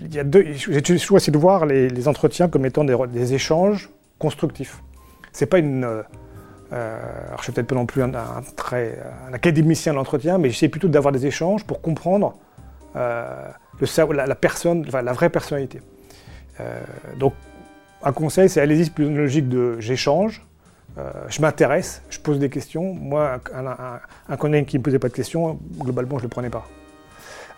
il 0.00 0.14
y 0.14 0.18
a 0.18 0.24
deux, 0.24 0.44
toujours 0.82 1.18
de 1.18 1.38
voir 1.38 1.66
les, 1.66 2.08
entretiens 2.08 2.48
comme 2.48 2.66
étant 2.66 2.84
des, 2.84 3.34
échanges 3.34 3.90
constructifs. 4.18 4.82
C'est 5.32 5.46
pas 5.46 5.58
une. 5.58 5.84
Euh, 5.84 6.02
alors 7.26 7.38
je 7.38 7.44
suis 7.44 7.52
peut-être 7.52 7.66
pas 7.66 7.74
non 7.74 7.86
plus 7.86 8.02
un, 8.02 8.10
très, 8.56 8.98
un 9.28 9.32
académicien 9.32 9.92
de 9.92 9.98
l'entretien, 9.98 10.38
mais 10.38 10.50
j'essaie 10.50 10.68
plutôt 10.68 10.88
d'avoir 10.88 11.12
des 11.12 11.26
échanges 11.26 11.64
pour 11.64 11.80
comprendre 11.80 12.34
euh, 12.96 13.50
la, 14.12 14.34
personne, 14.34 14.86
la 14.92 15.12
vraie 15.12 15.30
personnalité. 15.30 15.80
Euh, 16.60 16.80
donc, 17.18 17.34
un 18.02 18.12
conseil, 18.12 18.48
c'est 18.48 18.60
allez-y, 18.60 18.90
plus 18.90 19.06
une 19.06 19.16
logique 19.16 19.48
de 19.48 19.80
j'échange, 19.80 20.44
je 21.28 21.40
m'intéresse, 21.40 22.02
je 22.08 22.20
pose 22.20 22.38
des 22.38 22.50
questions. 22.50 22.94
Moi, 22.94 23.40
un, 23.52 23.66
un, 23.66 24.00
un 24.28 24.36
collègue 24.36 24.66
qui 24.66 24.76
ne 24.76 24.78
me 24.78 24.84
posait 24.84 25.00
pas 25.00 25.08
de 25.08 25.14
questions, 25.14 25.58
globalement, 25.78 26.18
je 26.18 26.22
ne 26.24 26.26
le 26.26 26.28
prenais 26.28 26.50
pas. 26.50 26.68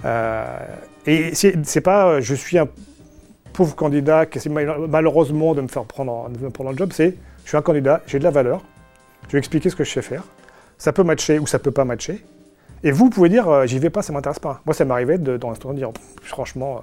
Euh, 0.04 0.58
et 1.06 1.34
c'est 1.34 1.80
pas 1.80 2.06
euh, 2.06 2.20
je 2.20 2.34
suis 2.34 2.58
un 2.58 2.68
pauvre 3.52 3.74
candidat 3.74 4.26
qui 4.26 4.38
essaie 4.38 4.50
malheureusement 4.50 5.54
de 5.54 5.62
me 5.62 5.68
faire 5.68 5.84
prendre, 5.84 6.28
de 6.28 6.70
le 6.70 6.76
job, 6.76 6.90
c'est 6.92 7.16
je 7.44 7.48
suis 7.48 7.56
un 7.56 7.62
candidat, 7.62 8.02
j'ai 8.06 8.18
de 8.18 8.24
la 8.24 8.30
valeur, 8.30 8.62
je 9.28 9.32
vais 9.32 9.38
expliquer 9.38 9.70
ce 9.70 9.76
que 9.76 9.84
je 9.84 9.90
sais 9.90 10.02
faire. 10.02 10.24
Ça 10.78 10.92
peut 10.92 11.04
matcher 11.04 11.38
ou 11.38 11.46
ça 11.46 11.58
peut 11.58 11.70
pas 11.70 11.84
matcher. 11.84 12.24
Et 12.82 12.90
vous 12.90 13.10
pouvez 13.10 13.28
dire, 13.28 13.48
euh, 13.48 13.66
j'y 13.66 13.78
vais 13.78 13.90
pas, 13.90 14.02
ça 14.02 14.12
m'intéresse 14.12 14.38
pas. 14.38 14.60
Moi, 14.66 14.74
ça 14.74 14.84
m'arrivait 14.84 15.18
de, 15.18 15.36
dans 15.36 15.48
l'instant 15.48 15.72
de 15.72 15.78
dire, 15.78 15.90
franchement, 16.22 16.76
euh, 16.76 16.80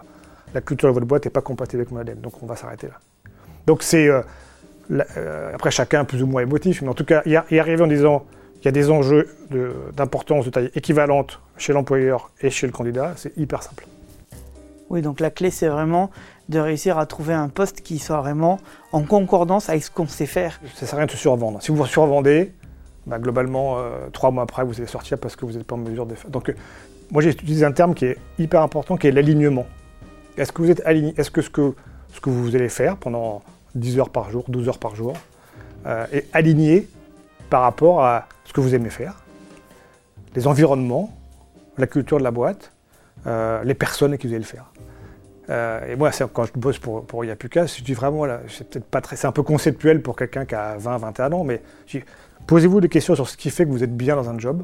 la 0.53 0.61
culture 0.61 0.89
de 0.89 0.93
votre 0.93 1.05
boîte 1.05 1.25
n'est 1.25 1.31
pas 1.31 1.41
compatible 1.41 1.81
avec 1.81 1.91
mon 1.91 1.99
ADN, 1.99 2.19
donc 2.19 2.41
on 2.41 2.45
va 2.45 2.55
s'arrêter 2.55 2.87
là. 2.87 2.95
Donc 3.65 3.81
c'est, 3.81 4.09
après 5.53 5.71
chacun 5.71 6.03
plus 6.03 6.21
ou 6.21 6.27
moins 6.27 6.41
émotif, 6.41 6.81
mais 6.81 6.89
en 6.89 6.93
tout 6.93 7.05
cas, 7.05 7.21
y, 7.25 7.31
y 7.31 7.59
arriver 7.59 7.81
en 7.81 7.87
disant, 7.87 8.25
il 8.63 8.65
y 8.65 8.67
a 8.67 8.71
des 8.71 8.89
enjeux 8.91 9.27
d'importance 9.95 10.45
de, 10.45 10.49
taille 10.49 10.71
équivalente 10.75 11.39
chez 11.57 11.73
l'employeur 11.73 12.31
et 12.41 12.49
chez 12.49 12.65
le 12.65 12.71
candidat, 12.71 13.13
c'est 13.17 13.35
hyper 13.37 13.61
simple. 13.61 13.85
Oui, 14.89 15.01
donc 15.01 15.19
la 15.19 15.31
clé, 15.31 15.49
c'est 15.49 15.67
vraiment 15.67 16.11
de 16.49 16.59
réussir 16.59 16.97
à 16.97 17.05
trouver 17.05 17.33
un 17.33 17.49
poste 17.49 17.81
qui 17.81 17.99
soit 17.99 18.21
vraiment 18.21 18.59
en 18.91 19.03
concordance 19.03 19.67
avec 19.67 19.83
ce 19.83 19.91
qu'on 19.91 20.07
sait 20.07 20.25
faire. 20.25 20.59
Ça 20.75 20.81
ne 20.83 20.87
sert 20.87 20.93
à 20.93 20.97
rien 20.97 21.05
de 21.07 21.11
se 21.11 21.17
survendre. 21.17 21.61
Si 21.61 21.71
vous 21.71 21.77
vous 21.77 21.85
survendez, 21.85 22.53
bah, 23.05 23.19
globalement, 23.19 23.79
euh, 23.79 24.07
trois 24.11 24.31
mois 24.31 24.43
après, 24.43 24.63
vous 24.63 24.75
allez 24.77 24.87
sortir 24.87 25.17
parce 25.17 25.35
que 25.35 25.45
vous 25.45 25.53
n'êtes 25.53 25.65
pas 25.65 25.75
en 25.75 25.79
mesure 25.79 26.05
de 26.05 26.15
faire. 26.15 26.31
Donc, 26.31 26.49
euh, 26.49 26.53
moi, 27.11 27.21
j'ai 27.21 27.29
utilisé 27.29 27.65
un 27.65 27.71
terme 27.71 27.93
qui 27.93 28.05
est 28.05 28.17
hyper 28.39 28.61
important, 28.61 28.97
qui 28.97 29.07
est 29.07 29.11
l'alignement. 29.11 29.65
Est-ce 30.37 30.51
que 30.51 30.61
vous 30.61 30.71
êtes 30.71 30.81
aligné 30.85 31.13
Est-ce 31.17 31.29
que 31.29 31.41
ce, 31.41 31.49
que 31.49 32.29
vous 32.29 32.55
allez 32.55 32.69
faire 32.69 32.97
pendant 32.97 33.41
10 33.75 33.99
heures 33.99 34.09
par 34.09 34.31
jour, 34.31 34.45
12 34.47 34.69
heures 34.69 34.79
par 34.79 34.95
jour, 34.95 35.13
euh, 35.85 36.05
est 36.11 36.27
aligné 36.33 36.87
par 37.49 37.61
rapport 37.61 38.03
à 38.03 38.27
ce 38.45 38.53
que 38.53 38.61
vous 38.61 38.73
aimez 38.73 38.89
faire, 38.89 39.23
les 40.35 40.47
environnements, 40.47 41.15
la 41.77 41.87
culture 41.87 42.17
de 42.17 42.23
la 42.23 42.31
boîte, 42.31 42.71
les 43.25 43.73
personnes 43.73 44.17
qui 44.17 44.27
vous 44.27 44.33
allez 44.33 44.39
le 44.39 44.45
faire. 44.45 44.65
Euh, 45.49 45.91
et 45.91 45.95
moi, 45.95 46.11
quand 46.33 46.45
je 46.45 46.53
bosse 46.55 46.79
pour, 46.79 47.05
pour 47.05 47.25
Yapuka, 47.25 47.65
je 47.65 47.83
dis 47.83 47.93
vraiment, 47.93 48.25
c'est 48.47 48.69
peut-être 48.69 48.85
pas 48.85 49.01
très, 49.01 49.15
c'est 49.15 49.27
un 49.27 49.31
peu 49.31 49.43
conceptuel 49.43 50.01
pour 50.01 50.15
quelqu'un 50.15 50.45
qui 50.45 50.55
a 50.55 50.77
20, 50.77 50.97
21 50.97 51.31
ans, 51.33 51.43
mais 51.43 51.61
posez-vous 52.47 52.81
des 52.81 52.89
questions 52.89 53.15
sur 53.15 53.27
ce 53.27 53.35
qui 53.35 53.49
fait 53.49 53.65
que 53.65 53.69
vous 53.69 53.83
êtes 53.83 53.95
bien 53.95 54.15
dans 54.15 54.29
un 54.29 54.39
job 54.39 54.63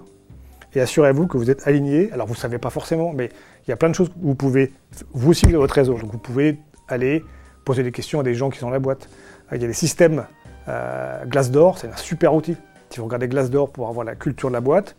et 0.76 0.82
assurez-vous 0.82 1.28
que 1.28 1.38
vous 1.38 1.50
êtes 1.50 1.68
aligné. 1.68 2.12
Alors, 2.12 2.28
vous 2.28 2.34
ne 2.34 2.40
savez 2.40 2.58
pas 2.58 2.70
forcément, 2.70 3.12
mais 3.14 3.30
il 3.68 3.70
y 3.70 3.74
a 3.74 3.76
plein 3.76 3.90
de 3.90 3.96
choses 3.96 4.10
que 4.10 4.20
vous 4.22 4.36
pouvez, 4.36 4.72
vous 5.14 5.32
aussi, 5.32 5.52
votre 5.52 5.74
réseau. 5.74 5.96
Donc, 5.96 6.12
vous 6.12 6.18
pouvez 6.18 6.60
aller 6.88 7.24
poser 7.66 7.84
des 7.84 7.92
questions 7.92 8.20
à 8.20 8.24
des 8.24 8.34
gens 8.34 8.50
qui 8.50 8.60
sont 8.60 8.68
dans 8.68 8.74
la 8.74 8.80
boîte. 8.80 9.10
Il 9.52 9.62
y 9.62 9.66
a 9.66 9.68
des 9.68 9.74
systèmes 9.74 10.26
euh, 10.68 11.26
Glassdoor, 11.26 11.78
c'est 11.80 11.88
un 11.88 11.98
super 11.98 12.34
outil. 12.34 12.56
Si 12.90 13.00
vous 13.00 13.06
regardez 13.06 13.28
Glassdoor 13.28 13.72
pour 13.72 13.90
avoir 13.90 14.06
la 14.06 14.16
culture 14.16 14.50
de 14.50 14.54
la 14.54 14.62
boîte, 14.62 14.96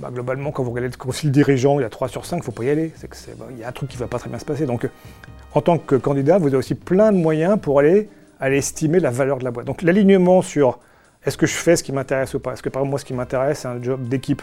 bah, 0.00 0.10
globalement, 0.12 0.50
quand 0.50 0.62
vous 0.62 0.70
regardez 0.70 0.88
le 0.88 0.96
concile 0.96 1.30
dirigeant, 1.30 1.78
il 1.78 1.82
y 1.82 1.84
a 1.84 1.90
3 1.90 2.08
sur 2.08 2.24
5, 2.24 2.36
il 2.36 2.38
ne 2.40 2.44
faut 2.44 2.52
pas 2.52 2.64
y 2.64 2.70
aller. 2.70 2.90
Que 2.90 3.16
il 3.50 3.58
y 3.58 3.64
a 3.64 3.68
un 3.68 3.72
truc 3.72 3.90
qui 3.90 3.96
ne 3.96 4.00
va 4.00 4.08
pas 4.08 4.18
très 4.18 4.30
bien 4.30 4.38
se 4.38 4.44
passer. 4.44 4.66
Donc, 4.66 4.88
en 5.54 5.60
tant 5.60 5.78
que 5.78 5.96
candidat, 5.96 6.38
vous 6.38 6.48
avez 6.48 6.56
aussi 6.56 6.74
plein 6.74 7.12
de 7.12 7.18
moyens 7.18 7.58
pour 7.60 7.78
aller, 7.78 8.08
estimer 8.40 9.00
la 9.00 9.10
valeur 9.10 9.38
de 9.38 9.44
la 9.44 9.50
boîte. 9.50 9.66
Donc, 9.66 9.82
l'alignement 9.82 10.42
sur 10.42 10.78
est-ce 11.24 11.36
que 11.36 11.46
je 11.46 11.54
fais 11.54 11.76
ce 11.76 11.82
qui 11.82 11.92
m'intéresse 11.92 12.32
ou 12.34 12.40
pas? 12.40 12.54
Est-ce 12.54 12.62
que, 12.62 12.70
par 12.70 12.80
exemple, 12.80 12.90
moi, 12.90 12.98
ce 12.98 13.04
qui 13.04 13.14
m'intéresse, 13.14 13.60
c'est 13.60 13.68
un 13.68 13.82
job 13.82 14.08
d'équipe? 14.08 14.42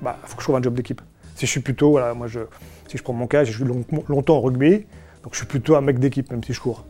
Bah, 0.00 0.16
il 0.22 0.28
faut 0.28 0.36
que 0.36 0.42
je 0.42 0.46
trouve 0.46 0.56
un 0.56 0.62
job 0.62 0.74
d'équipe. 0.74 1.02
Si 1.34 1.46
je 1.46 1.50
suis 1.50 1.60
plutôt, 1.60 1.90
voilà, 1.90 2.14
moi, 2.14 2.26
je, 2.26 2.40
si 2.88 2.96
je 2.96 3.02
prends 3.02 3.12
mon 3.12 3.26
cas, 3.26 3.44
j'ai 3.44 3.52
joué 3.52 3.68
longtemps 4.08 4.38
au 4.38 4.40
rugby, 4.40 4.86
donc 5.22 5.32
je 5.32 5.38
suis 5.38 5.46
plutôt 5.46 5.76
un 5.76 5.82
mec 5.82 5.98
d'équipe, 5.98 6.30
même 6.30 6.42
si 6.42 6.52
je 6.52 6.60
cours. 6.60 6.86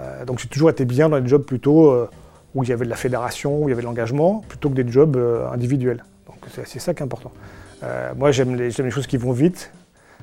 Euh, 0.00 0.24
donc, 0.24 0.40
j'ai 0.40 0.48
toujours 0.48 0.68
été 0.68 0.84
bien 0.84 1.08
dans 1.08 1.18
les 1.18 1.28
jobs 1.28 1.44
plutôt. 1.44 1.90
Euh, 1.90 2.10
où 2.56 2.64
il 2.64 2.70
y 2.70 2.72
avait 2.72 2.86
de 2.86 2.90
la 2.90 2.96
fédération, 2.96 3.62
où 3.62 3.68
il 3.68 3.70
y 3.70 3.72
avait 3.72 3.82
de 3.82 3.86
l'engagement, 3.86 4.42
plutôt 4.48 4.70
que 4.70 4.74
des 4.74 4.90
jobs 4.90 5.16
euh, 5.16 5.48
individuels. 5.50 6.02
C'est 6.48 6.78
ça 6.78 6.94
qui 6.94 7.00
est 7.00 7.04
important. 7.04 7.32
Euh, 7.82 8.12
moi 8.16 8.30
j'aime 8.32 8.56
les, 8.56 8.70
choses 8.70 9.06
qui 9.06 9.16
vont 9.16 9.32
vite, 9.32 9.72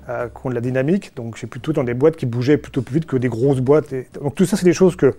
euh, 0.10 0.28
qui 0.28 0.48
ont 0.48 0.50
de 0.50 0.56
la 0.56 0.62
dynamique, 0.62 1.16
donc 1.16 1.38
j'ai 1.38 1.48
plutôt 1.48 1.74
dans 1.74 1.84
des 1.84 1.94
boîtes 1.94 2.16
qui 2.16 2.26
bougeaient 2.26 2.58
plutôt 2.58 2.82
plus 2.82 2.96
vite 2.96 3.06
que 3.06 3.18
des 3.18 3.30
grosses 3.30 3.60
boîtes. 3.60 3.94
Donc 4.22 4.36
tout 4.36 4.46
ça 4.46 4.58
c'est 4.58 4.66
des 4.66 4.74
choses 4.74 4.96
sur 4.98 5.14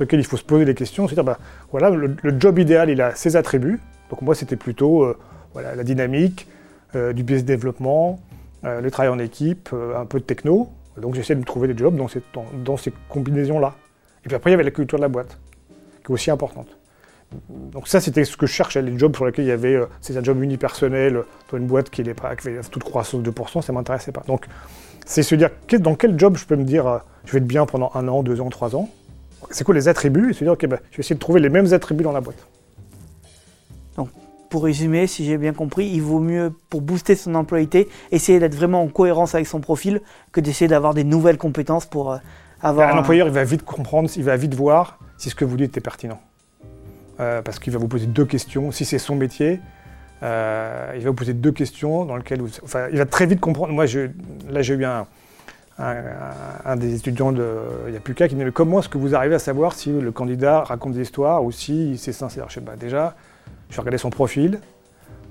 lesquelles 0.00 0.20
il 0.20 0.26
faut 0.26 0.36
se 0.36 0.44
poser 0.44 0.64
des 0.64 0.74
questions, 0.74 1.06
c'est-à-dire 1.06 1.24
bah, 1.24 1.38
voilà, 1.70 1.90
le, 1.90 2.16
job 2.38 2.58
idéal 2.58 2.90
il 2.90 3.00
a 3.00 3.14
ses 3.14 3.36
attributs, 3.36 3.80
donc 4.10 4.22
moi 4.22 4.34
c'était 4.34 4.56
plutôt 4.56 5.14
voilà, 5.52 5.74
la 5.74 5.84
dynamique, 5.84 6.46
du 6.94 7.22
business 7.22 7.44
développement, 7.44 8.20
le 8.62 8.88
travail 8.90 9.10
en 9.10 9.18
équipe, 9.18 9.70
un 9.96 10.04
peu 10.04 10.20
de 10.20 10.24
techno, 10.24 10.68
donc 10.96 11.14
j'essaie 11.14 11.34
de 11.34 11.40
me 11.40 11.44
trouver 11.44 11.68
des 11.68 11.76
jobs 11.76 11.96
dans 11.96 12.76
ces 12.76 12.92
combinaisons-là. 13.08 13.74
Et 14.24 14.28
puis 14.28 14.36
après 14.36 14.50
il 14.50 14.52
y 14.52 14.54
avait 14.54 14.64
la 14.64 14.70
culture 14.70 14.98
de 14.98 15.02
la 15.02 15.08
boîte 15.08 15.38
qui 16.04 16.12
est 16.12 16.14
aussi 16.14 16.30
importante. 16.30 16.79
Donc 17.50 17.86
ça, 17.86 18.00
c'était 18.00 18.24
ce 18.24 18.36
que 18.36 18.46
je 18.46 18.52
cherchais, 18.52 18.82
les 18.82 18.98
jobs 18.98 19.14
sur 19.14 19.24
lesquels 19.24 19.44
il 19.44 19.48
y 19.48 19.52
avait, 19.52 19.74
euh, 19.74 19.86
c'est 20.00 20.16
un 20.16 20.22
job 20.22 20.42
unipersonnel, 20.42 21.22
dans 21.50 21.58
une 21.58 21.66
boîte 21.66 21.90
qui, 21.90 22.02
pas, 22.02 22.34
qui 22.34 22.48
toute 22.70 22.82
croissance 22.82 23.22
de 23.22 23.30
2%, 23.30 23.62
ça 23.62 23.72
ne 23.72 23.78
m'intéressait 23.78 24.12
pas. 24.12 24.22
Donc 24.26 24.46
c'est 25.06 25.22
se 25.22 25.34
dire, 25.34 25.50
dans 25.78 25.94
quel 25.94 26.18
job 26.18 26.36
je 26.36 26.44
peux 26.44 26.56
me 26.56 26.64
dire, 26.64 26.86
euh, 26.86 26.98
je 27.24 27.32
vais 27.32 27.38
être 27.38 27.46
bien 27.46 27.66
pendant 27.66 27.90
un 27.94 28.08
an, 28.08 28.22
deux 28.22 28.40
ans, 28.40 28.48
trois 28.48 28.74
ans? 28.74 28.88
C'est 29.50 29.64
quoi 29.64 29.74
les 29.74 29.88
attributs? 29.88 30.30
Et 30.30 30.32
se 30.32 30.44
dire, 30.44 30.52
ok, 30.52 30.66
ben, 30.66 30.78
je 30.90 30.96
vais 30.96 31.00
essayer 31.00 31.14
de 31.14 31.20
trouver 31.20 31.40
les 31.40 31.48
mêmes 31.48 31.72
attributs 31.72 32.04
dans 32.04 32.12
la 32.12 32.20
boîte. 32.20 32.46
Donc 33.96 34.08
pour 34.50 34.64
résumer, 34.64 35.06
si 35.06 35.24
j'ai 35.24 35.38
bien 35.38 35.52
compris, 35.52 35.86
il 35.86 36.02
vaut 36.02 36.20
mieux, 36.20 36.52
pour 36.68 36.80
booster 36.80 37.14
son 37.14 37.36
employabilité, 37.36 37.88
essayer 38.10 38.40
d'être 38.40 38.56
vraiment 38.56 38.82
en 38.82 38.88
cohérence 38.88 39.34
avec 39.34 39.46
son 39.46 39.60
profil 39.60 40.00
que 40.32 40.40
d'essayer 40.40 40.68
d'avoir 40.68 40.94
des 40.94 41.04
nouvelles 41.04 41.38
compétences 41.38 41.86
pour 41.86 42.12
euh, 42.12 42.18
avoir... 42.60 42.88
Ben, 42.88 42.96
un 42.96 43.00
employeur, 43.00 43.28
il 43.28 43.32
va 43.32 43.44
vite 43.44 43.64
comprendre, 43.64 44.10
il 44.14 44.24
va 44.24 44.36
vite 44.36 44.54
voir 44.54 44.98
si 45.16 45.30
ce 45.30 45.34
que 45.34 45.44
vous 45.44 45.56
dites 45.56 45.76
est 45.76 45.80
pertinent. 45.80 46.20
Euh, 47.20 47.42
parce 47.42 47.58
qu'il 47.58 47.72
va 47.72 47.78
vous 47.78 47.88
poser 47.88 48.06
deux 48.06 48.24
questions. 48.24 48.72
Si 48.72 48.86
c'est 48.86 48.98
son 48.98 49.14
métier, 49.14 49.60
euh, 50.22 50.92
il 50.96 51.02
va 51.02 51.10
vous 51.10 51.16
poser 51.16 51.34
deux 51.34 51.52
questions 51.52 52.06
dans 52.06 52.16
lesquelles 52.16 52.40
enfin, 52.64 52.86
il 52.90 52.98
va 52.98 53.04
très 53.04 53.26
vite 53.26 53.40
comprendre. 53.40 53.74
Moi, 53.74 53.84
là, 54.48 54.62
j'ai 54.62 54.74
eu 54.74 54.84
un, 54.86 55.06
des 56.76 56.94
étudiants 56.94 57.32
de 57.32 57.58
Yapuka 57.92 58.26
qui 58.26 58.36
me 58.36 58.44
dit 58.44 58.52
comment 58.52 58.80
est-ce 58.80 58.88
que 58.88 58.96
vous 58.96 59.14
arrivez 59.14 59.34
à 59.34 59.38
savoir 59.38 59.74
si 59.74 59.92
le 59.92 60.12
candidat 60.12 60.60
raconte 60.60 60.94
des 60.94 61.02
histoires 61.02 61.44
ou 61.44 61.52
si 61.52 61.98
c'est 61.98 62.12
sincère? 62.12 62.46
Je 62.48 62.54
sais 62.54 62.60
pas. 62.62 62.76
Déjà, 62.76 63.14
je 63.68 63.76
vais 63.76 63.80
regarder 63.80 63.98
son 63.98 64.10
profil. 64.10 64.58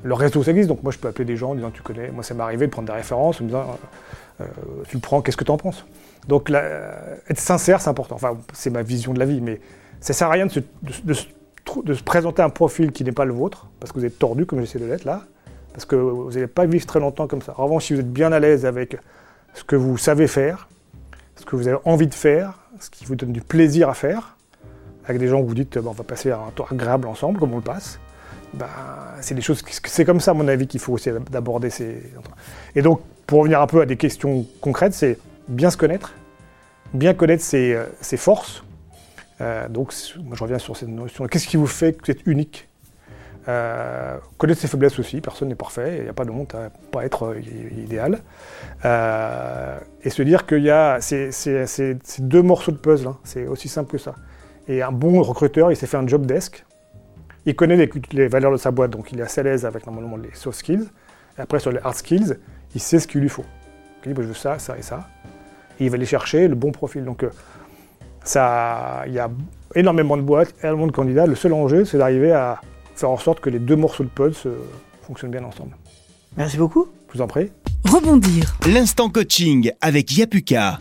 Le 0.03 0.13
réseau, 0.13 0.43
ça 0.43 0.51
existe, 0.51 0.69
donc 0.69 0.83
moi 0.83 0.91
je 0.91 0.97
peux 0.97 1.07
appeler 1.07 1.25
des 1.25 1.37
gens 1.37 1.51
en 1.51 1.55
disant 1.55 1.71
tu 1.71 1.81
connais. 1.81 2.09
Moi, 2.11 2.23
ça 2.23 2.35
m'est 2.35 2.43
arrivé 2.43 2.67
de 2.67 2.71
prendre 2.71 2.87
des 2.87 2.93
références 2.93 3.41
en 3.41 3.45
disant 3.45 3.79
euh, 4.41 4.45
tu 4.87 4.95
le 4.95 5.01
prends, 5.01 5.21
qu'est-ce 5.21 5.37
que 5.37 5.43
tu 5.43 5.51
en 5.51 5.57
penses? 5.57 5.85
Donc, 6.27 6.51
être 6.51 7.39
sincère, 7.39 7.81
c'est 7.81 7.89
important. 7.89 8.15
Enfin, 8.15 8.37
c'est 8.53 8.69
ma 8.69 8.83
vision 8.83 9.13
de 9.13 9.19
la 9.19 9.25
vie, 9.25 9.41
mais 9.41 9.59
ça 9.99 10.13
sert 10.13 10.27
à 10.27 10.31
rien 10.31 10.45
de 10.45 10.63
de, 11.03 11.13
se, 11.13 11.25
présenter 12.05 12.41
un 12.41 12.49
profil 12.49 12.91
qui 12.91 13.03
n'est 13.03 13.11
pas 13.11 13.25
le 13.25 13.33
vôtre, 13.33 13.67
parce 13.79 13.91
que 13.91 13.99
vous 13.99 14.05
êtes 14.05 14.19
tordu 14.19 14.45
comme 14.45 14.59
j'essaie 14.59 14.79
de 14.79 14.85
l'être 14.85 15.05
là, 15.05 15.23
parce 15.73 15.85
que 15.85 15.95
vous 15.95 16.31
n'allez 16.31 16.47
pas 16.47 16.65
vivre 16.65 16.85
très 16.85 16.99
longtemps 16.99 17.27
comme 17.27 17.41
ça. 17.41 17.53
En 17.57 17.65
revanche, 17.65 17.85
si 17.85 17.93
vous 17.93 17.99
êtes 17.99 18.11
bien 18.11 18.31
à 18.31 18.39
l'aise 18.39 18.65
avec 18.65 18.97
ce 19.53 19.63
que 19.63 19.75
vous 19.75 19.97
savez 19.97 20.27
faire, 20.27 20.67
ce 21.35 21.45
que 21.45 21.55
vous 21.55 21.67
avez 21.67 21.77
envie 21.85 22.07
de 22.07 22.13
faire, 22.13 22.59
ce 22.79 22.89
qui 22.89 23.05
vous 23.05 23.15
donne 23.15 23.31
du 23.31 23.41
plaisir 23.41 23.89
à 23.89 23.93
faire, 23.93 24.35
avec 25.05 25.19
des 25.19 25.27
gens 25.27 25.39
où 25.41 25.47
vous 25.47 25.55
dites 25.55 25.77
on 25.77 25.91
va 25.91 26.03
passer 26.03 26.31
un 26.31 26.51
temps 26.55 26.67
agréable 26.69 27.07
ensemble, 27.07 27.39
comme 27.39 27.53
on 27.53 27.57
le 27.57 27.63
passe, 27.63 27.99
ben, 28.53 28.67
c'est 29.21 29.35
des 29.35 29.41
choses, 29.41 29.63
c'est 29.85 30.05
comme 30.05 30.19
ça 30.19 30.31
à 30.31 30.33
mon 30.33 30.47
avis 30.47 30.67
qu'il 30.67 30.79
faut 30.79 30.93
aussi 30.93 31.09
d'aborder 31.29 31.69
ces... 31.69 32.01
Et 32.75 32.81
donc, 32.81 33.01
pour 33.27 33.39
revenir 33.39 33.61
un 33.61 33.67
peu 33.67 33.81
à 33.81 33.85
des 33.85 33.97
questions 33.97 34.45
concrètes, 34.59 34.93
c'est 34.93 35.19
bien 35.47 35.69
se 35.69 35.77
connaître, 35.77 36.13
bien 36.93 37.13
connaître 37.13 37.43
ses, 37.43 37.73
euh, 37.73 38.17
forces, 38.17 38.63
donc, 39.69 39.93
moi, 40.23 40.35
je 40.35 40.43
reviens 40.43 40.59
sur 40.59 40.75
cette 40.75 40.89
notion. 40.89 41.25
Qu'est-ce 41.27 41.47
qui 41.47 41.57
vous 41.57 41.67
fait 41.67 41.93
que 41.93 42.05
vous 42.05 42.11
êtes 42.11 42.25
unique? 42.25 42.67
Euh, 43.47 44.17
Connaître 44.37 44.59
ses 44.59 44.67
faiblesses 44.67 44.99
aussi, 44.99 45.21
personne 45.21 45.47
n'est 45.47 45.55
parfait, 45.55 45.97
il 45.99 46.03
n'y 46.03 46.09
a 46.09 46.13
pas 46.13 46.25
de 46.25 46.31
monde 46.31 46.47
à 46.53 46.69
pas 46.91 47.05
être 47.05 47.27
euh, 47.27 47.41
idéal. 47.77 48.19
et 50.03 50.09
se 50.09 50.21
dire 50.21 50.45
qu'il 50.45 50.63
y 50.63 50.69
a 50.69 50.99
ces, 51.01 51.97
deux 52.19 52.41
morceaux 52.41 52.71
de 52.71 52.77
puzzle, 52.77 53.07
hein. 53.07 53.17
c'est 53.23 53.47
aussi 53.47 53.69
simple 53.69 53.91
que 53.91 53.97
ça. 53.97 54.15
Et 54.67 54.83
un 54.83 54.91
bon 54.91 55.21
recruteur, 55.21 55.71
il 55.71 55.77
s'est 55.77 55.87
fait 55.87 55.97
un 55.97 56.05
job 56.05 56.25
desk, 56.25 56.65
il 57.45 57.55
connaît 57.55 57.89
les, 58.11 58.27
valeurs 58.27 58.51
de 58.51 58.57
sa 58.57 58.71
boîte, 58.71 58.91
donc 58.91 59.11
il 59.11 59.19
est 59.19 59.23
assez 59.23 59.41
à 59.41 59.43
l'aise 59.43 59.65
avec 59.65 59.85
normalement 59.85 60.17
les 60.17 60.29
soft 60.33 60.59
skills. 60.59 60.87
Et 61.37 61.41
après, 61.41 61.59
sur 61.59 61.71
les 61.71 61.79
hard 61.79 61.95
skills, 61.95 62.37
il 62.75 62.81
sait 62.81 62.99
ce 62.99 63.07
qu'il 63.07 63.21
lui 63.21 63.29
faut. 63.29 63.45
Il 64.05 64.09
dit, 64.09 64.13
bah, 64.13 64.21
je 64.21 64.27
veux 64.27 64.33
ça, 64.33 64.59
ça 64.59 64.77
et 64.77 64.81
ça. 64.81 65.07
Et 65.79 65.85
il 65.85 65.89
va 65.89 65.95
aller 65.95 66.05
chercher 66.05 66.47
le 66.47 66.55
bon 66.55 66.71
profil. 66.71 67.05
Donc, 67.05 67.25
il 68.35 69.13
y 69.13 69.19
a 69.19 69.29
énormément 69.75 70.17
de 70.17 70.21
boîtes, 70.21 70.53
énormément 70.63 70.87
de 70.87 70.91
candidats. 70.91 71.25
Le 71.25 71.35
seul 71.35 71.53
enjeu, 71.53 71.85
c'est 71.85 71.97
d'arriver 71.97 72.31
à 72.31 72.61
faire 72.95 73.09
en 73.09 73.17
sorte 73.17 73.39
que 73.39 73.49
les 73.49 73.59
deux 73.59 73.75
morceaux 73.75 74.03
de 74.03 74.09
puzzle 74.09 74.53
fonctionnent 75.03 75.31
bien 75.31 75.43
ensemble. 75.43 75.75
Merci 76.37 76.57
beaucoup. 76.57 76.87
Je 77.11 77.17
vous 77.17 77.23
en 77.23 77.27
prie. 77.27 77.51
Rebondir. 77.85 78.55
L'instant 78.67 79.09
coaching 79.09 79.71
avec 79.81 80.15
Yapuka. 80.15 80.79